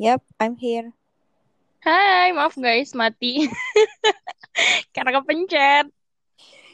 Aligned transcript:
Yap, 0.00 0.24
I'm 0.40 0.56
here. 0.56 0.96
Hai, 1.84 2.32
maaf 2.32 2.56
guys, 2.56 2.96
mati. 2.96 3.44
Karena 4.96 5.20
kepencet. 5.20 5.92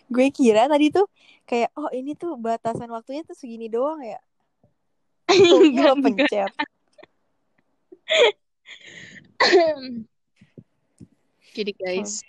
Gue 0.06 0.30
kira 0.30 0.70
tadi 0.70 0.94
tuh 0.94 1.10
kayak, 1.42 1.74
oh 1.74 1.90
ini 1.90 2.14
tuh 2.14 2.38
batasan 2.38 2.86
waktunya 2.86 3.26
tuh 3.26 3.34
segini 3.34 3.66
doang 3.66 3.98
ya. 3.98 4.22
Lo 5.74 5.98
pencet. 6.06 6.54
Jadi 11.58 11.72
guys, 11.74 12.22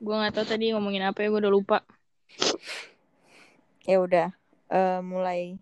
gue 0.00 0.14
nggak 0.16 0.32
tahu 0.32 0.48
tadi 0.48 0.72
ngomongin 0.72 1.12
apa 1.12 1.20
ya, 1.20 1.28
gue 1.28 1.44
udah 1.44 1.52
lupa. 1.52 1.84
Ya 3.84 4.00
udah, 4.00 4.32
eh, 4.72 5.00
mulai 5.04 5.60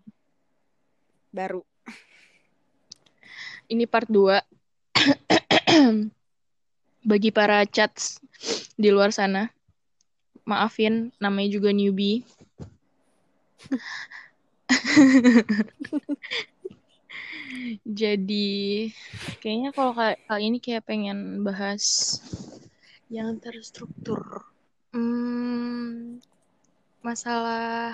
baru. 1.35 1.74
Ini 3.65 3.89
part 3.89 4.05
2. 4.05 4.37
Bagi 7.09 7.29
para 7.29 7.61
chats 7.69 8.17
di 8.77 8.89
luar 8.89 9.13
sana, 9.13 9.49
maafin, 10.45 11.13
namanya 11.21 11.49
juga 11.53 11.69
newbie. 11.73 12.25
Jadi, 17.85 18.89
kayaknya 19.41 19.69
kalau 19.73 19.93
ka- 19.93 20.19
kali 20.25 20.49
ini 20.49 20.57
kayak 20.61 20.85
pengen 20.85 21.45
bahas 21.45 22.17
yang 23.09 23.37
terstruktur. 23.37 24.45
Hmm, 24.93 26.17
masalah 27.05 27.93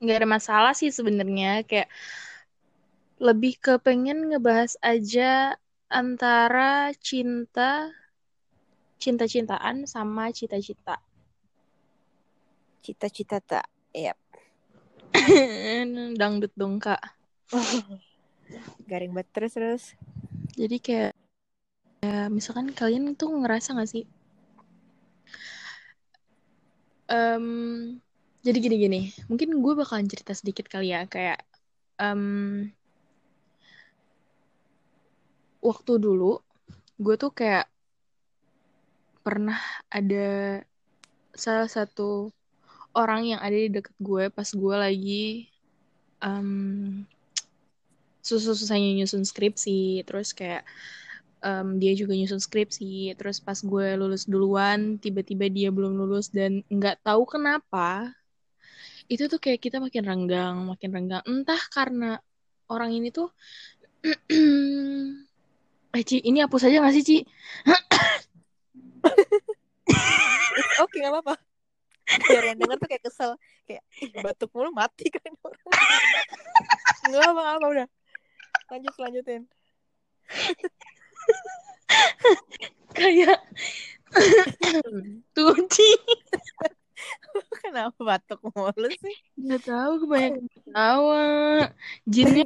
nggak 0.00 0.24
ada 0.24 0.28
masalah 0.28 0.72
sih 0.72 0.88
sebenarnya 0.88 1.60
kayak 1.68 1.92
lebih 3.20 3.60
ke 3.60 3.76
pengen 3.76 4.32
ngebahas 4.32 4.80
aja 4.80 5.60
antara 5.92 6.88
cinta 6.96 7.92
cinta-cintaan 8.96 9.84
sama 9.84 10.32
cita-cita. 10.32 10.96
Cita-cita 12.80 13.44
tak. 13.44 13.68
Yap. 13.92 14.16
Dangdut 16.20 16.52
dong 16.56 16.80
kak. 16.80 17.00
Garing 18.88 19.12
banget 19.12 19.28
terus 19.36 19.52
terus. 19.52 19.84
Jadi 20.56 20.76
kayak 20.80 21.12
ya, 22.00 22.32
misalkan 22.32 22.72
kalian 22.72 23.12
tuh 23.20 23.28
ngerasa 23.36 23.76
gak 23.76 23.90
sih? 23.90 24.04
Em, 27.10 27.46
jadi 28.40 28.58
gini-gini, 28.62 29.12
mungkin 29.28 29.60
gue 29.60 29.72
bakalan 29.76 30.08
cerita 30.08 30.32
sedikit 30.32 30.70
kali 30.70 30.94
ya, 30.94 31.04
kayak 31.10 31.42
em, 31.98 32.70
waktu 35.60 35.92
dulu 36.00 36.40
gue 37.00 37.14
tuh 37.16 37.32
kayak 37.32 37.68
pernah 39.20 39.60
ada 39.92 40.60
salah 41.36 41.68
satu 41.68 42.32
orang 42.96 43.36
yang 43.36 43.40
ada 43.40 43.54
di 43.54 43.68
deket 43.70 43.94
gue 44.00 44.32
pas 44.32 44.48
gue 44.48 44.76
lagi 44.76 45.24
em, 46.24 47.04
susah-susahnya 48.20 49.00
nyusun 49.00 49.24
skripsi, 49.24 50.04
terus 50.04 50.36
kayak 50.36 50.64
em, 51.40 51.80
dia 51.80 51.92
juga 51.96 52.12
nyusun 52.12 52.40
skripsi, 52.40 53.16
terus 53.16 53.40
pas 53.40 53.56
gue 53.56 53.86
lulus 53.96 54.28
duluan, 54.28 55.00
tiba-tiba 55.00 55.48
dia 55.48 55.68
belum 55.72 55.96
lulus 55.96 56.28
dan 56.28 56.60
nggak 56.68 57.00
tahu 57.04 57.24
kenapa, 57.24 58.12
itu 59.10 59.26
tuh 59.26 59.40
kayak 59.42 59.60
kita 59.64 59.76
makin 59.82 60.04
renggang, 60.06 60.56
makin 60.68 60.90
renggang. 60.92 61.22
Entah 61.26 61.60
karena 61.72 62.20
orang 62.70 62.90
ini 62.94 63.08
tuh, 63.10 63.32
eh 65.90 66.02
Ci, 66.06 66.22
ini 66.22 66.38
hapus 66.42 66.70
aja 66.70 66.78
gak 66.82 66.94
sih 66.94 67.02
Ci? 67.02 67.16
It's 70.60 70.76
okay, 70.78 70.98
gak 71.02 71.12
apa-apa. 71.14 71.34
Biar 72.26 72.42
yang 72.54 72.58
denger 72.58 72.76
tuh 72.78 72.88
kayak 72.90 73.02
kesel. 73.06 73.30
Kayak, 73.66 73.82
batuk 74.22 74.50
mulu 74.54 74.70
mati 74.74 75.10
kan. 75.10 75.30
Nggak 77.10 77.22
apa-apa, 77.22 77.66
udah. 77.70 77.86
Lanjut, 78.70 78.94
lanjutin. 78.98 79.42
Kayak 82.94 83.38
tuh 85.34 85.54
Ci, 85.70 85.90
Kenapa 87.62 88.00
batuk 88.02 88.42
mulu 88.42 88.90
sih? 88.98 89.16
nggak 89.38 89.62
tahu 89.66 89.92
kebanyakan 90.06 90.46
ketawa. 90.50 91.22
Jinnya 92.06 92.44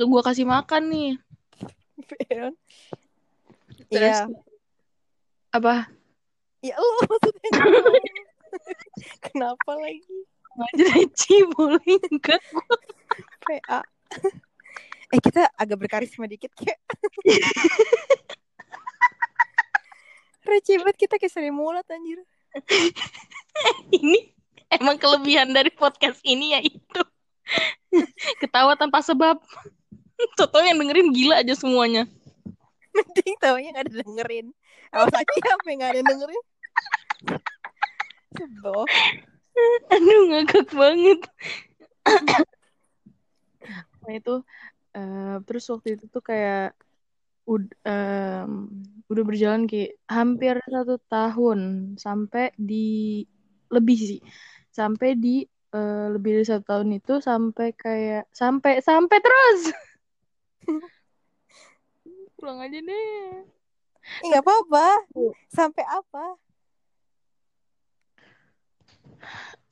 gue 0.00 0.22
kasih 0.24 0.46
makan 0.48 0.82
nih. 0.88 1.10
Terus 3.92 4.18
Iya. 4.18 4.26
apa? 5.52 5.88
Ya 6.62 6.74
lu 6.78 6.88
maksudnya. 7.06 7.50
Kenapa 9.26 9.72
lagi? 9.76 10.18
Ngajar 10.52 11.08
Ci, 11.16 11.48
boleh 11.56 11.96
enggak? 12.12 12.40
PA. 13.42 13.80
Eh 15.12 15.20
kita 15.20 15.48
agak 15.56 15.76
berkarisma 15.80 16.28
dikit 16.28 16.52
kayak. 16.56 16.80
Receh 20.42 20.76
banget 20.82 20.96
kita 21.06 21.14
kayak 21.16 21.32
Sri 21.32 21.50
Mulat 21.54 21.86
anjir. 21.88 22.20
ini 23.96 24.34
emang 24.68 25.00
kelebihan 25.00 25.48
dari 25.48 25.72
podcast 25.72 26.20
ini 26.20 26.52
ya 26.52 26.60
itu 26.60 27.00
ketawa 28.40 28.76
tanpa 28.76 29.00
sebab 29.00 29.40
Toto 30.38 30.58
yang 30.62 30.78
dengerin 30.78 31.10
gila 31.12 31.40
aja 31.42 31.54
semuanya 31.56 32.06
Mending 32.92 33.40
taunya 33.40 33.72
gak 33.72 33.88
ada 33.88 33.94
dengerin. 34.04 34.46
Awas 34.92 35.12
aja 35.16 35.32
apa 35.56 35.66
yang 35.72 35.78
gak 35.80 35.92
ada 35.96 36.02
dengerin. 36.04 36.44
Sebel. 38.36 38.80
aduh 39.92 40.20
ngakak 40.32 40.68
banget 40.72 41.20
nah 44.02 44.12
itu 44.16 44.34
eh, 44.96 45.36
terus 45.44 45.64
waktu 45.70 46.00
itu 46.00 46.04
tuh 46.08 46.24
kayak 46.24 46.72
ud- 47.46 47.76
em, 47.84 48.66
udah 49.12 49.24
berjalan 49.28 49.68
kayak 49.68 50.00
hampir 50.08 50.56
satu 50.66 50.96
tahun 51.06 51.60
sampai 52.00 52.50
di 52.56 53.22
lebih 53.68 53.98
sih 54.00 54.20
sampai 54.72 55.14
di 55.20 55.44
eh, 55.72 56.06
lebih 56.10 56.40
dari 56.40 56.46
satu 56.48 56.64
tahun 56.64 56.96
itu 56.96 57.20
sampai 57.20 57.76
kayak 57.76 58.24
sampai 58.32 58.80
sampai 58.80 59.18
terus 59.20 59.60
pulang 62.38 62.58
aja 62.58 62.78
deh 62.82 63.46
Eh, 64.02 64.28
gak 64.34 64.42
apa-apa. 64.42 65.06
Sampai 65.46 65.86
apa? 65.86 66.24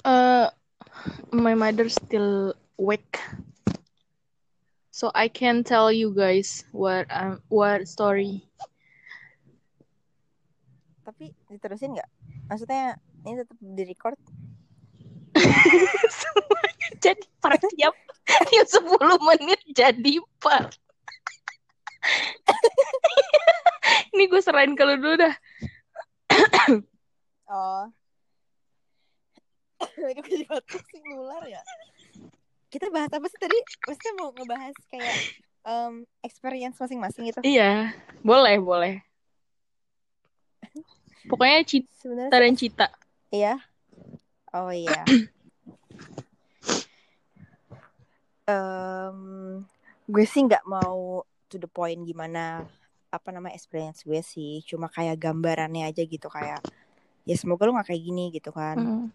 Uh, 0.07 0.47
my 1.35 1.55
mother 1.59 1.91
still 1.91 2.55
awake. 2.79 3.19
So 4.95 5.11
I 5.17 5.27
can 5.33 5.65
tell 5.65 5.91
you 5.91 6.13
guys 6.15 6.63
what 6.71 7.09
um, 7.11 7.43
what 7.51 7.89
story. 7.89 8.47
Tapi 11.03 11.35
diterusin 11.51 11.99
gak? 11.99 12.11
Maksudnya 12.47 13.01
ini 13.27 13.35
tetap 13.43 13.59
di 13.59 13.83
record? 13.83 14.19
Semuanya 16.21 16.89
jadi 17.03 17.25
part 17.43 17.63
tiap 18.51 18.69
10 18.69 19.27
menit 19.27 19.61
jadi 19.75 20.15
part. 20.39 20.71
Ini 24.15 24.25
gue 24.27 24.41
serahin 24.43 24.75
ke 24.75 24.83
lu 24.87 24.97
dulu 24.99 25.17
dah. 25.21 25.35
Oh. 27.51 27.83
Sih 29.83 31.01
nular 31.03 31.43
ya. 31.51 31.59
Kita 32.71 32.87
bahas 32.95 33.11
apa 33.11 33.27
sih 33.27 33.43
tadi? 33.43 33.59
Maksudnya 33.91 34.13
mau 34.23 34.31
ngebahas 34.31 34.77
kayak 34.87 35.15
em, 35.67 36.07
experience 36.23 36.79
masing-masing 36.79 37.35
gitu. 37.35 37.43
Iya, 37.43 37.91
boleh, 38.23 38.63
boleh. 38.63 39.03
Pokoknya 41.27 41.67
cinta 41.67 41.91
Sebenarnya 41.99 42.39
dan 42.39 42.55
cita. 42.55 42.87
Iya. 43.35 43.59
Oh 44.55 44.71
iya. 44.71 45.03
Em, 48.51 49.19
gue 50.11 50.25
sih 50.27 50.43
nggak 50.43 50.67
mau 50.67 51.23
to 51.47 51.57
the 51.63 51.71
point 51.71 52.03
gimana 52.03 52.67
apa 53.11 53.29
nama 53.31 53.55
experience 53.55 54.03
gue 54.03 54.19
sih. 54.27 54.63
Cuma 54.67 54.91
kayak 54.91 55.19
gambarannya 55.23 55.87
aja 55.87 56.03
gitu 56.03 56.27
kayak 56.27 56.63
ya 57.27 57.37
semoga 57.39 57.71
lu 57.71 57.79
nggak 57.79 57.95
kayak 57.95 58.03
gini 58.03 58.25
gitu 58.35 58.51
kan. 58.51 58.77
Mm. 58.79 59.07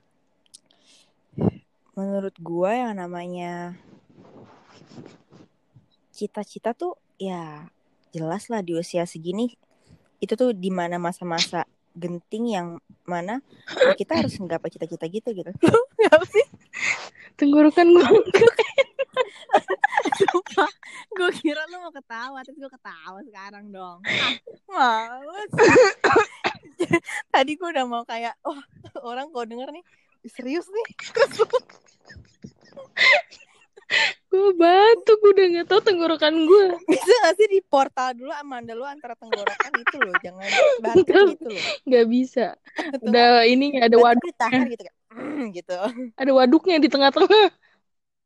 Menurut 1.95 2.35
gue 2.39 2.71
yang 2.71 2.95
namanya 2.95 3.75
cita-cita 6.15 6.71
tuh 6.71 6.95
ya 7.19 7.67
jelas 8.15 8.47
lah 8.47 8.63
di 8.63 8.71
usia 8.71 9.03
segini 9.03 9.51
itu 10.23 10.31
tuh 10.39 10.55
di 10.55 10.71
mana 10.71 10.95
masa-masa 10.95 11.67
genting 11.91 12.55
yang 12.55 12.67
mana 13.03 13.43
kita 13.99 14.19
harus 14.19 14.35
nggapai 14.39 14.71
cita-cita 14.71 15.07
gitu 15.11 15.35
gitu. 15.35 15.51
Gak 16.03 16.23
sih? 16.31 16.47
Tenggorokan 17.35 17.91
gue 17.91 18.03
gue 20.15 20.67
gue 21.15 21.29
kira 21.44 21.62
lu 21.67 21.83
mau 21.83 21.94
ketawa 21.94 22.39
terus 22.45 22.57
gue 22.59 22.71
ketawa 22.71 23.19
sekarang 23.27 23.65
dong. 23.71 24.00
Ah, 24.71 25.19
males. 25.19 25.51
Tadi 27.33 27.51
gue 27.56 27.69
udah 27.69 27.85
mau 27.88 28.03
kayak 28.07 28.35
oh 28.47 28.59
orang 29.03 29.31
kau 29.31 29.44
denger 29.44 29.71
nih 29.71 29.83
serius 30.31 30.65
nih. 30.71 30.88
Gue 34.33 34.50
batuk 34.57 35.19
udah 35.21 35.45
nggak 35.45 35.67
tahu 35.69 35.81
tenggorokan 35.85 36.33
gue 36.44 36.65
bisa 36.89 37.13
gak 37.23 37.33
sih 37.38 37.47
di 37.47 37.59
portal 37.61 38.18
dulu 38.18 38.33
Amanda 38.33 38.73
lu 38.73 38.83
antara 38.83 39.13
tenggorokan 39.15 39.71
itu 39.77 39.95
loh 40.01 40.15
jangan 40.19 40.47
batuk 40.81 41.25
gitu 41.38 41.50
loh. 41.53 41.65
nggak 41.85 42.06
bisa. 42.09 42.45
Udah 43.06 43.45
ini 43.45 43.77
ada 43.79 43.95
waduk 43.95 44.25
ditahan 44.25 44.68
gitu 44.68 44.83
"Mm," 45.15 45.56
gitu. 45.56 45.79
Ada 46.19 46.31
waduknya 46.35 46.77
di 46.81 46.89
tengah-tengah. 46.91 47.47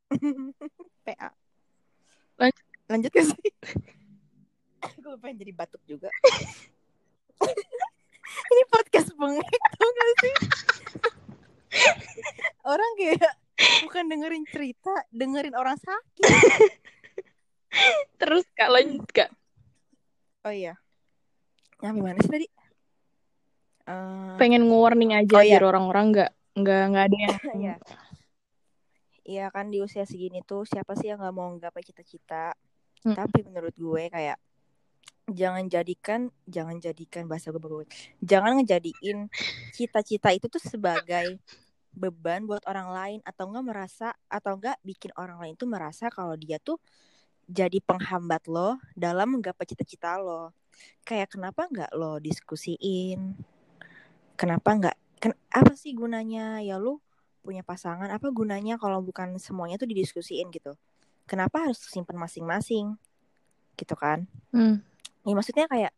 PA 1.05 1.29
Lanjut. 2.89 3.11
ke 3.13 3.21
sih 3.21 3.51
gue 4.99 5.15
pengen 5.19 5.37
jadi 5.41 5.51
batuk 5.53 5.81
juga 5.85 6.09
ini 8.51 8.63
podcast 8.69 9.09
bengek 9.13 9.45
tau 9.75 9.89
gak 9.89 10.07
sih 10.21 10.33
orang 12.63 12.91
kayak 12.95 13.33
bukan 13.83 14.03
dengerin 14.07 14.45
cerita 14.47 14.93
dengerin 15.11 15.53
orang 15.53 15.75
sakit 15.77 16.29
terus 18.17 18.45
kak 18.55 18.69
lanjut 18.71 19.05
kak 19.11 19.29
oh 20.47 20.53
iya 20.53 20.79
nyampe 21.79 22.01
mana 22.01 22.19
sih 22.23 22.31
tadi 22.31 22.47
Eh, 23.89 24.37
pengen 24.37 24.69
nge-warning 24.69 25.17
aja 25.17 25.33
Oh, 25.33 25.41
iya. 25.41 25.57
biar 25.57 25.63
orang-orang 25.65 26.13
nggak 26.13 26.31
nggak 26.61 26.81
nggak 26.93 27.05
ada 27.09 27.17
yang 27.17 27.33
Iya. 27.65 27.75
Iya 29.25 29.45
kan 29.49 29.73
di 29.73 29.81
usia 29.81 30.05
segini 30.05 30.45
tuh 30.45 30.61
siapa 30.61 30.93
sih 30.93 31.09
yang 31.09 31.17
nggak 31.17 31.33
mau 31.33 31.49
nggapai 31.57 31.81
cita-cita? 31.81 32.53
Hmm. 33.05 33.15
Tapi 33.15 33.47
menurut 33.47 33.75
gue 33.75 34.03
kayak 34.11 34.37
jangan 35.29 35.69
jadikan 35.69 36.33
jangan 36.49 36.77
jadikan 36.81 37.29
bahasa 37.29 37.53
gue 37.53 37.61
bagus. 37.61 37.87
Jangan 38.19 38.59
ngejadiin 38.59 39.29
cita-cita 39.71 40.33
itu 40.33 40.49
tuh 40.49 40.61
sebagai 40.61 41.37
beban 41.93 42.45
buat 42.45 42.61
orang 42.69 42.89
lain 42.93 43.19
atau 43.25 43.49
enggak 43.49 43.65
merasa 43.65 44.07
atau 44.29 44.57
enggak 44.57 44.77
bikin 44.85 45.11
orang 45.17 45.41
lain 45.41 45.53
tuh 45.57 45.69
merasa 45.69 46.07
kalau 46.13 46.37
dia 46.37 46.61
tuh 46.61 46.77
jadi 47.49 47.81
penghambat 47.81 48.45
lo 48.45 48.77
dalam 48.93 49.37
menggapai 49.37 49.65
cita-cita 49.65 50.17
lo. 50.21 50.53
Kayak 51.01 51.33
kenapa 51.33 51.65
enggak 51.65 51.91
lo 51.97 52.21
diskusiin? 52.21 53.33
Kenapa 54.37 54.69
enggak 54.75 54.97
ken- 55.19 55.39
apa 55.51 55.75
sih 55.75 55.91
gunanya 55.93 56.63
ya 56.63 56.79
lu 56.79 56.97
punya 57.43 57.63
pasangan 57.63 58.07
apa 58.11 58.31
gunanya 58.31 58.79
kalau 58.79 59.03
bukan 59.03 59.35
semuanya 59.39 59.79
tuh 59.79 59.87
didiskusiin 59.87 60.51
gitu 60.51 60.75
kenapa 61.29 61.69
harus 61.69 61.77
simpan 61.85 62.17
masing-masing? 62.17 62.97
Gitu 63.77 63.93
kan? 63.93 64.25
Hmm. 64.49 64.81
ya 65.21 65.37
maksudnya 65.37 65.69
kayak 65.69 65.93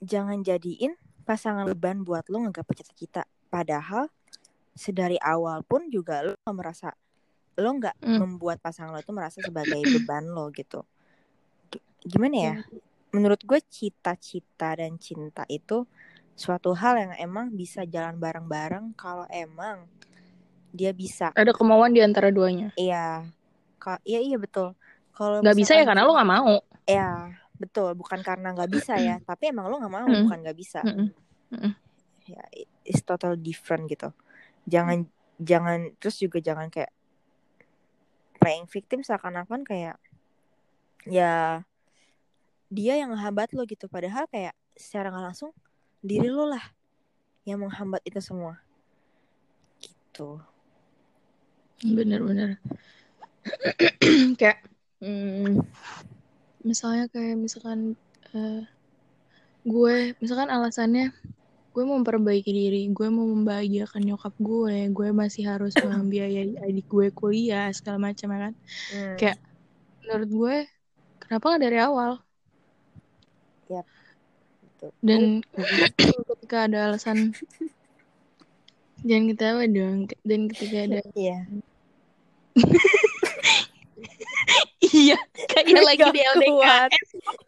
jangan 0.00 0.40
jadiin 0.40 0.96
pasangan 1.28 1.68
beban 1.68 2.00
buat 2.00 2.24
lo 2.32 2.40
ngegapai 2.40 2.72
cita-cita 2.80 3.28
padahal 3.52 4.08
sedari 4.72 5.20
awal 5.20 5.60
pun 5.60 5.92
juga 5.92 6.24
lo 6.24 6.32
nggak 6.40 6.56
merasa 6.56 6.96
lo 7.60 7.68
nggak 7.76 8.00
Hmm. 8.00 8.18
membuat 8.24 8.64
pasangan 8.64 8.96
lo 8.96 9.02
itu 9.04 9.12
merasa 9.12 9.44
sebagai 9.44 9.76
beban 9.84 10.24
lo 10.32 10.48
gitu. 10.56 10.88
G- 11.68 11.84
gimana 12.08 12.36
ya? 12.38 12.54
Menurut 13.12 13.44
gue 13.44 13.60
cita-cita 13.60 14.78
dan 14.78 14.96
cinta 14.96 15.44
itu 15.50 15.84
suatu 16.32 16.72
hal 16.72 16.96
yang 16.96 17.12
emang 17.20 17.52
bisa 17.52 17.84
jalan 17.84 18.16
bareng-bareng 18.16 18.96
kalau 18.96 19.28
emang 19.28 19.84
dia 20.72 20.94
bisa. 20.96 21.34
Ada 21.36 21.52
kemauan 21.52 21.92
di 21.92 22.00
antara 22.00 22.32
duanya. 22.32 22.72
Iya, 22.78 23.26
Ka- 23.80 24.04
iya 24.04 24.20
iya 24.20 24.36
betul. 24.36 24.76
Kalau 25.16 25.40
nggak 25.40 25.56
bisa 25.56 25.72
ya 25.74 25.88
karena 25.88 26.04
lo 26.04 26.12
nggak 26.12 26.30
mau 26.30 26.54
Iya, 26.90 27.38
betul. 27.54 27.94
Bukan 27.94 28.20
karena 28.24 28.50
nggak 28.50 28.70
bisa 28.70 28.98
ya, 28.98 29.22
tapi 29.22 29.54
emang 29.54 29.70
lo 29.70 29.78
nggak 29.78 29.94
mau, 29.94 30.06
Mm-mm. 30.06 30.26
bukan 30.26 30.38
nggak 30.42 30.58
bisa. 30.58 30.80
Mm-mm. 30.82 31.72
Ya, 32.26 32.42
it's 32.82 33.02
total 33.02 33.38
different 33.38 33.86
gitu. 33.90 34.10
Jangan 34.66 35.06
jangan 35.40 35.94
terus 36.02 36.18
juga 36.18 36.42
jangan 36.42 36.66
kayak 36.68 36.90
playing 38.42 38.66
victim 38.66 39.00
seakan-akan 39.04 39.62
kayak 39.62 39.96
ya 41.08 41.62
dia 42.70 42.94
yang 42.98 43.14
menghambat 43.14 43.54
lo 43.54 43.62
gitu. 43.66 43.86
Padahal 43.86 44.26
kayak 44.30 44.54
secara 44.74 45.10
nggak 45.10 45.26
langsung 45.32 45.50
diri 46.02 46.26
lo 46.30 46.46
lah 46.50 46.62
yang 47.46 47.62
menghambat 47.62 48.02
itu 48.02 48.18
semua. 48.18 48.58
Gitu. 49.80 50.36
bener-bener 51.80 52.60
kayak 54.40 54.60
hmm, 55.00 55.64
misalnya 56.64 57.08
kayak 57.08 57.36
misalkan 57.40 57.96
eh, 58.36 58.62
gue 59.64 60.16
misalkan 60.20 60.48
alasannya 60.52 61.12
gue 61.70 61.82
mau 61.86 61.96
memperbaiki 62.02 62.50
diri 62.50 62.82
gue 62.90 63.08
mau 63.08 63.24
membahagiakan 63.24 64.02
nyokap 64.02 64.34
gue 64.42 64.90
gue 64.90 65.08
masih 65.14 65.48
harus 65.48 65.72
membiayai 65.84 66.60
adik 66.60 66.86
gue 66.90 67.08
kuliah 67.14 67.70
segala 67.72 68.10
macam 68.10 68.28
ya 68.32 68.38
kan 68.50 68.54
Hmm. 68.90 69.16
Kayak 69.16 69.38
menurut 70.02 70.30
gue 70.30 70.56
kenapa 71.22 71.44
nggak 71.46 71.62
dari 71.62 71.78
awal 71.78 72.12
Betul. 74.80 74.90
dan 75.04 75.44
ketika 76.32 76.64
ada 76.64 76.88
alasan 76.88 77.36
jangan 79.04 79.24
ketawa 79.28 79.62
dong 79.68 80.08
dan 80.24 80.40
ketika 80.48 80.76
ada 80.88 81.00
Iya. 81.12 81.44
iya 84.94 85.18
kayak 85.50 85.82
lagi 85.82 86.04
di 86.10 86.20
Gak 86.20 86.34
LDK 86.36 86.50
kuat. 86.50 86.90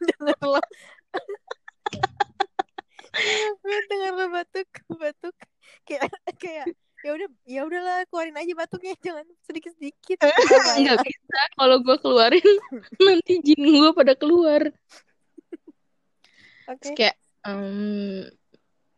Dengar 0.09 0.39
lo. 0.43 0.63
dengar 3.91 4.13
lo 4.17 4.27
batuk, 4.33 4.69
batuk. 4.97 5.37
Kayak 5.85 6.11
kayak 6.39 6.67
ya 7.03 7.11
udah 7.19 7.29
ya 7.51 7.61
udahlah 7.67 8.07
keluarin 8.07 8.39
aja 8.39 8.55
batuknya 8.55 8.95
jangan 9.03 9.27
sedikit 9.43 9.75
sedikit 9.75 10.23
nggak 10.23 11.03
bisa 11.03 11.41
kalau 11.59 11.77
gue 11.83 11.97
keluarin. 11.99 12.51
Nanti 13.07 13.43
jin 13.43 13.63
gue 13.63 13.91
pada 13.93 14.15
keluar. 14.15 14.71
Oke. 16.71 16.79
Terus 16.79 16.95
kayak 16.95 17.17
em, 17.43 18.31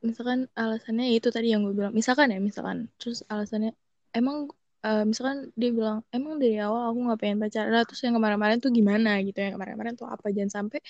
misalkan 0.04 0.52
alasannya 0.52 1.16
itu 1.16 1.32
tadi 1.32 1.56
yang 1.56 1.64
gue 1.64 1.72
bilang. 1.72 1.96
Misalkan 1.96 2.28
ya 2.28 2.38
misalkan. 2.38 2.92
Terus 3.00 3.24
alasannya 3.26 3.72
emang 4.12 4.52
eh, 4.84 5.02
misalkan 5.08 5.48
dia 5.56 5.70
bilang 5.72 6.04
emang 6.12 6.36
dari 6.36 6.60
awal 6.60 6.92
aku 6.92 6.98
nggak 7.08 7.20
pengen 7.20 7.38
pacaran. 7.40 7.72
Lah, 7.72 7.84
terus 7.88 8.00
yang 8.04 8.14
kemarin-kemarin 8.20 8.58
tuh 8.60 8.70
gimana 8.70 9.10
gitu 9.24 9.38
yang 9.40 9.56
kemarin-kemarin 9.56 9.94
tuh 9.96 10.08
apa? 10.08 10.26
Jangan 10.28 10.52
sampai 10.52 10.80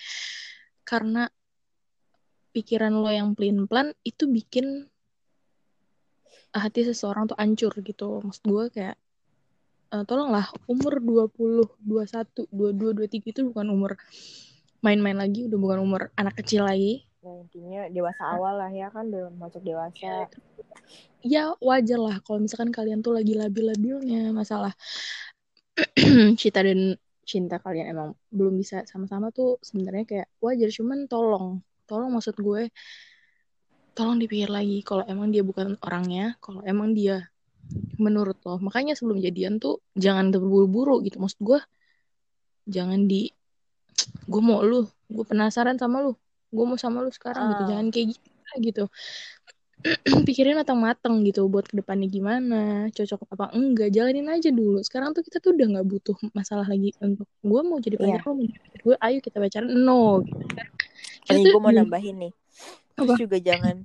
karena 0.85 1.31
pikiran 2.55 2.93
lo 2.95 3.11
yang 3.11 3.35
pelin 3.35 3.67
plan 3.67 3.91
itu 4.07 4.31
bikin 4.31 4.87
hati 6.55 6.87
seseorang 6.87 7.31
tuh 7.31 7.39
hancur 7.39 7.73
gitu. 7.83 8.23
Maksud 8.23 8.45
gue 8.47 8.65
kayak 8.75 8.97
eh, 9.95 10.05
tolonglah 10.07 10.51
umur 10.67 10.99
20, 10.99 11.67
21, 11.83 12.51
22, 12.51 12.99
23 13.11 13.33
itu 13.35 13.41
bukan 13.51 13.67
umur 13.71 13.99
main-main 14.85 15.17
lagi 15.17 15.49
udah 15.49 15.59
bukan 15.59 15.79
umur 15.81 16.03
anak 16.15 16.37
kecil 16.43 16.67
lagi. 16.67 17.07
Nah, 17.25 17.41
intinya 17.41 17.89
dewasa 17.89 18.37
awal 18.37 18.61
lah 18.61 18.69
ya 18.69 18.93
kan 18.93 19.09
udah 19.09 19.33
masuk 19.41 19.65
dewasa. 19.65 20.29
Ya 20.29 20.29
wajar 21.61 21.99
lah 21.99 22.17
kalau 22.21 22.45
misalkan 22.45 22.71
kalian 22.71 23.01
tuh 23.01 23.17
lagi 23.17 23.33
labil-labilnya 23.33 24.31
masalah 24.31 24.77
cinta 26.41 26.61
dan 26.61 26.95
cinta 27.25 27.57
kalian 27.57 27.97
emang 27.97 28.09
belum 28.29 28.61
bisa 28.61 28.85
sama-sama 28.85 29.33
tuh 29.33 29.57
sebenarnya 29.65 30.05
kayak 30.05 30.29
wajar 30.45 30.69
cuman 30.69 31.09
tolong 31.09 31.65
tolong 31.89 32.13
maksud 32.13 32.37
gue 32.37 32.69
tolong 33.97 34.21
dipikir 34.21 34.53
lagi 34.53 34.85
kalau 34.85 35.07
emang 35.09 35.33
dia 35.33 35.41
bukan 35.41 35.81
orangnya 35.81 36.37
kalau 36.43 36.61
emang 36.67 36.93
dia 36.93 37.31
menurut 37.97 38.37
lo. 38.45 38.61
Makanya 38.61 38.99
sebelum 38.99 39.23
jadian 39.23 39.57
tuh 39.63 39.81
jangan 39.97 40.29
terburu-buru 40.35 41.01
gitu. 41.07 41.17
Maksud 41.23 41.41
gue 41.41 41.61
jangan 42.69 43.07
di 43.07 43.31
gue 44.29 44.43
mau 44.43 44.61
lu 44.65 44.89
gue 45.09 45.25
penasaran 45.25 45.77
sama 45.77 46.01
lu 46.01 46.13
gue 46.49 46.65
mau 46.65 46.81
sama 46.81 47.05
lu 47.05 47.13
sekarang 47.13 47.53
gitu. 47.53 47.63
Ah. 47.65 47.69
jangan 47.69 47.87
kayak 47.93 48.07
gitu 48.17 48.29
gitu 48.55 48.85
pikirin 50.25 50.57
matang-matang 50.57 51.21
gitu 51.23 51.45
buat 51.47 51.65
ke 51.65 51.77
depannya 51.77 52.09
gimana 52.09 52.63
cocok 52.89 53.29
apa 53.29 53.53
enggak 53.53 53.93
jalanin 53.93 54.27
aja 54.27 54.49
dulu 54.49 54.81
sekarang 54.81 55.13
tuh 55.13 55.21
kita 55.21 55.39
tuh 55.39 55.53
udah 55.53 55.67
nggak 55.77 55.87
butuh 55.87 56.17
masalah 56.33 56.65
lagi 56.65 56.97
untuk 56.99 57.29
gue 57.41 57.61
mau 57.61 57.77
jadi 57.77 57.97
Iya. 57.97 58.17
pacar 58.17 58.25
lo 58.25 58.33
mau 58.33 58.43
jadi 58.43 58.59
pacar 58.59 58.81
gue 58.81 58.97
ayo 58.99 59.19
kita 59.21 59.37
pacaran 59.39 59.71
no 59.71 60.03
gitu 60.25 60.45
kan 60.49 60.69
Kita 61.25 61.33
Nih 61.37 61.45
tuh 61.45 61.53
gue 61.53 61.61
mau 61.61 61.73
nambahin 61.73 62.17
nih 62.19 62.33
terus 62.95 63.09
Apa? 63.11 63.15
juga 63.21 63.37
jangan 63.39 63.77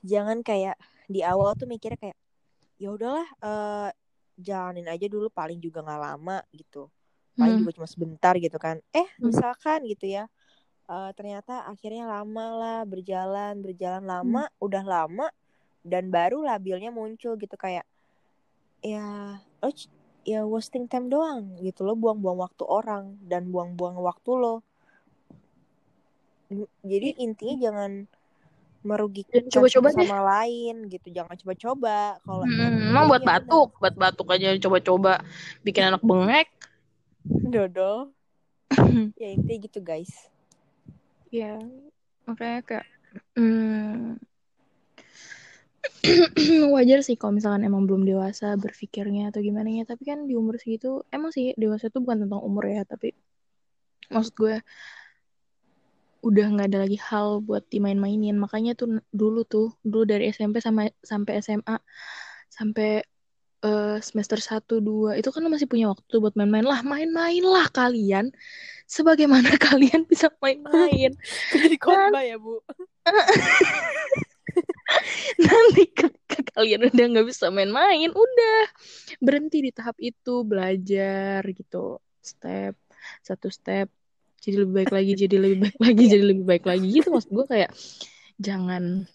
jangan 0.00 0.38
kayak 0.40 0.76
di 1.06 1.20
awal 1.20 1.52
tuh 1.54 1.66
mikirnya 1.66 1.98
kayak 1.98 2.18
ya 2.76 2.88
udahlah 2.92 3.26
eh 3.42 3.90
jalanin 4.36 4.86
aja 4.86 5.06
dulu 5.08 5.28
paling 5.28 5.58
juga 5.58 5.80
nggak 5.80 6.00
lama 6.02 6.40
gitu 6.52 6.88
paling 7.34 7.56
Hmm. 7.56 7.60
juga 7.64 7.72
cuma 7.76 7.88
sebentar 7.88 8.34
gitu 8.36 8.56
kan 8.56 8.80
eh 8.92 9.08
Hmm. 9.16 9.28
misalkan 9.28 9.84
gitu 9.84 10.08
ya 10.08 10.24
eh, 10.94 11.10
ternyata 11.18 11.54
akhirnya 11.72 12.04
lama 12.14 12.46
lah 12.60 12.78
berjalan 12.92 13.54
berjalan 13.64 14.04
lama 14.04 14.42
udah 14.62 14.84
lama 14.84 15.26
dan 15.86 16.10
baru 16.10 16.42
labilnya 16.42 16.90
muncul 16.90 17.38
gitu 17.38 17.54
kayak 17.54 17.86
ya 18.82 19.06
lo 19.62 19.70
ya 20.26 20.40
wasting 20.42 20.86
time 20.90 21.06
doang 21.14 21.58
gitu 21.62 21.86
lo 21.86 21.94
buang-buang 21.94 22.38
waktu 22.44 22.62
orang 22.66 23.04
dan 23.30 23.42
buang-buang 23.52 23.96
waktu 24.02 24.30
lo. 24.42 24.54
Jadi 26.86 27.08
intinya 27.18 27.56
jangan 27.58 27.92
merugikan 28.86 29.42
coba-coba 29.50 29.88
sama 29.90 30.18
lain 30.22 30.86
gitu 30.86 31.10
jangan 31.10 31.34
coba-coba. 31.34 32.18
Kalau 32.22 32.44
Hmm, 32.46 32.90
emang 32.94 33.04
buat 33.10 33.22
Iya, 33.22 33.28
batuk, 33.30 33.68
buat 33.82 33.94
batuk 33.98 34.26
aja 34.34 34.48
coba-coba 34.62 35.12
bikin 35.66 35.82
anak 35.90 36.02
bengek. 36.06 36.46
dodo 37.46 38.12
ya 39.20 39.28
intinya 39.34 39.58
gitu 39.66 39.78
guys 39.82 40.12
Ya, 41.36 41.60
makanya 42.24 42.60
kayak 42.64 42.86
hmm, 43.36 44.16
wajar 46.74 47.04
sih 47.04 47.20
kalau 47.20 47.36
misalkan 47.36 47.68
emang 47.68 47.84
belum 47.84 48.08
dewasa 48.08 48.56
berpikirnya 48.56 49.28
atau 49.28 49.44
gimana 49.44 49.68
ya. 49.68 49.84
Tapi 49.84 50.02
kan 50.08 50.24
di 50.24 50.32
umur 50.32 50.56
segitu 50.56 51.04
emang 51.12 51.36
sih 51.36 51.52
dewasa 51.60 51.92
itu 51.92 52.00
bukan 52.00 52.24
tentang 52.24 52.40
umur 52.40 52.64
ya, 52.72 52.88
tapi 52.88 53.12
maksud 54.08 54.32
gue 54.32 54.56
udah 56.24 56.46
nggak 56.56 56.68
ada 56.72 56.78
lagi 56.88 56.96
hal 57.04 57.44
buat 57.44 57.68
dimain-mainin. 57.68 58.40
Makanya 58.40 58.72
tuh 58.72 59.04
dulu 59.12 59.44
tuh, 59.44 59.76
dulu 59.84 60.08
dari 60.08 60.32
SMP 60.32 60.64
sama 60.64 60.88
sampai 61.04 61.44
SMA 61.44 61.76
sampai 62.48 63.04
eh, 63.66 63.98
semester 63.98 64.38
1 64.38 64.78
2 64.78 65.18
itu 65.18 65.28
kan 65.34 65.42
masih 65.50 65.66
punya 65.66 65.90
waktu 65.90 66.14
buat 66.22 66.38
main-main. 66.38 66.62
Lah, 66.62 66.86
main-main 66.86 67.42
lah 67.42 67.66
kalian. 67.74 68.30
Sebagaimana 68.86 69.58
kalian 69.66 70.06
bisa 70.06 70.30
main-main. 70.38 71.18
jadi 71.52 71.76
khotbah 71.76 72.22
ya 72.22 72.38
bu? 72.38 72.62
Nanti 75.42 75.84
ketika 75.90 76.38
kalian 76.56 76.88
udah 76.88 77.04
nggak 77.10 77.26
bisa 77.26 77.50
main-main 77.50 78.14
udah. 78.14 78.62
Berhenti 79.18 79.66
di 79.66 79.74
tahap 79.74 79.98
itu 79.98 80.46
belajar 80.46 81.42
gitu. 81.50 81.98
Step 82.22 82.78
satu 83.22 83.48
step 83.52 83.88
jadi 84.42 84.62
lebih 84.62 84.74
baik 84.82 84.92
lagi 84.94 85.12
jadi 85.18 85.36
lebih 85.42 85.58
baik 85.66 85.78
lagi 85.82 86.04
jadi 86.06 86.24
lebih 86.24 86.44
baik 86.46 86.64
lagi. 86.66 86.86
Gitu 86.86 87.08
maksud 87.10 87.30
gue 87.34 87.46
kayak 87.50 87.70
jangan 88.38 89.10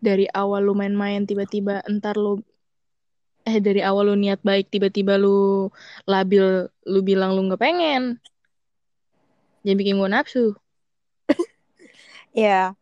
dari 0.00 0.24
awal 0.32 0.64
lu 0.64 0.72
main-main 0.72 1.28
tiba-tiba 1.28 1.84
entar 1.84 2.16
lu 2.16 2.40
eh 3.48 3.56
dari 3.58 3.80
awal 3.80 4.12
lu 4.12 4.14
niat 4.16 4.40
baik 4.44 4.68
tiba-tiba 4.68 5.16
lu 5.16 5.68
labil 6.04 6.68
lu 6.86 7.00
bilang 7.00 7.32
lu 7.36 7.40
nggak 7.48 7.60
pengen. 7.60 8.02
Jangan 9.64 9.76
bikin 9.80 9.94
gue 10.00 10.08
nafsu. 10.10 10.44
Ya 12.30 12.78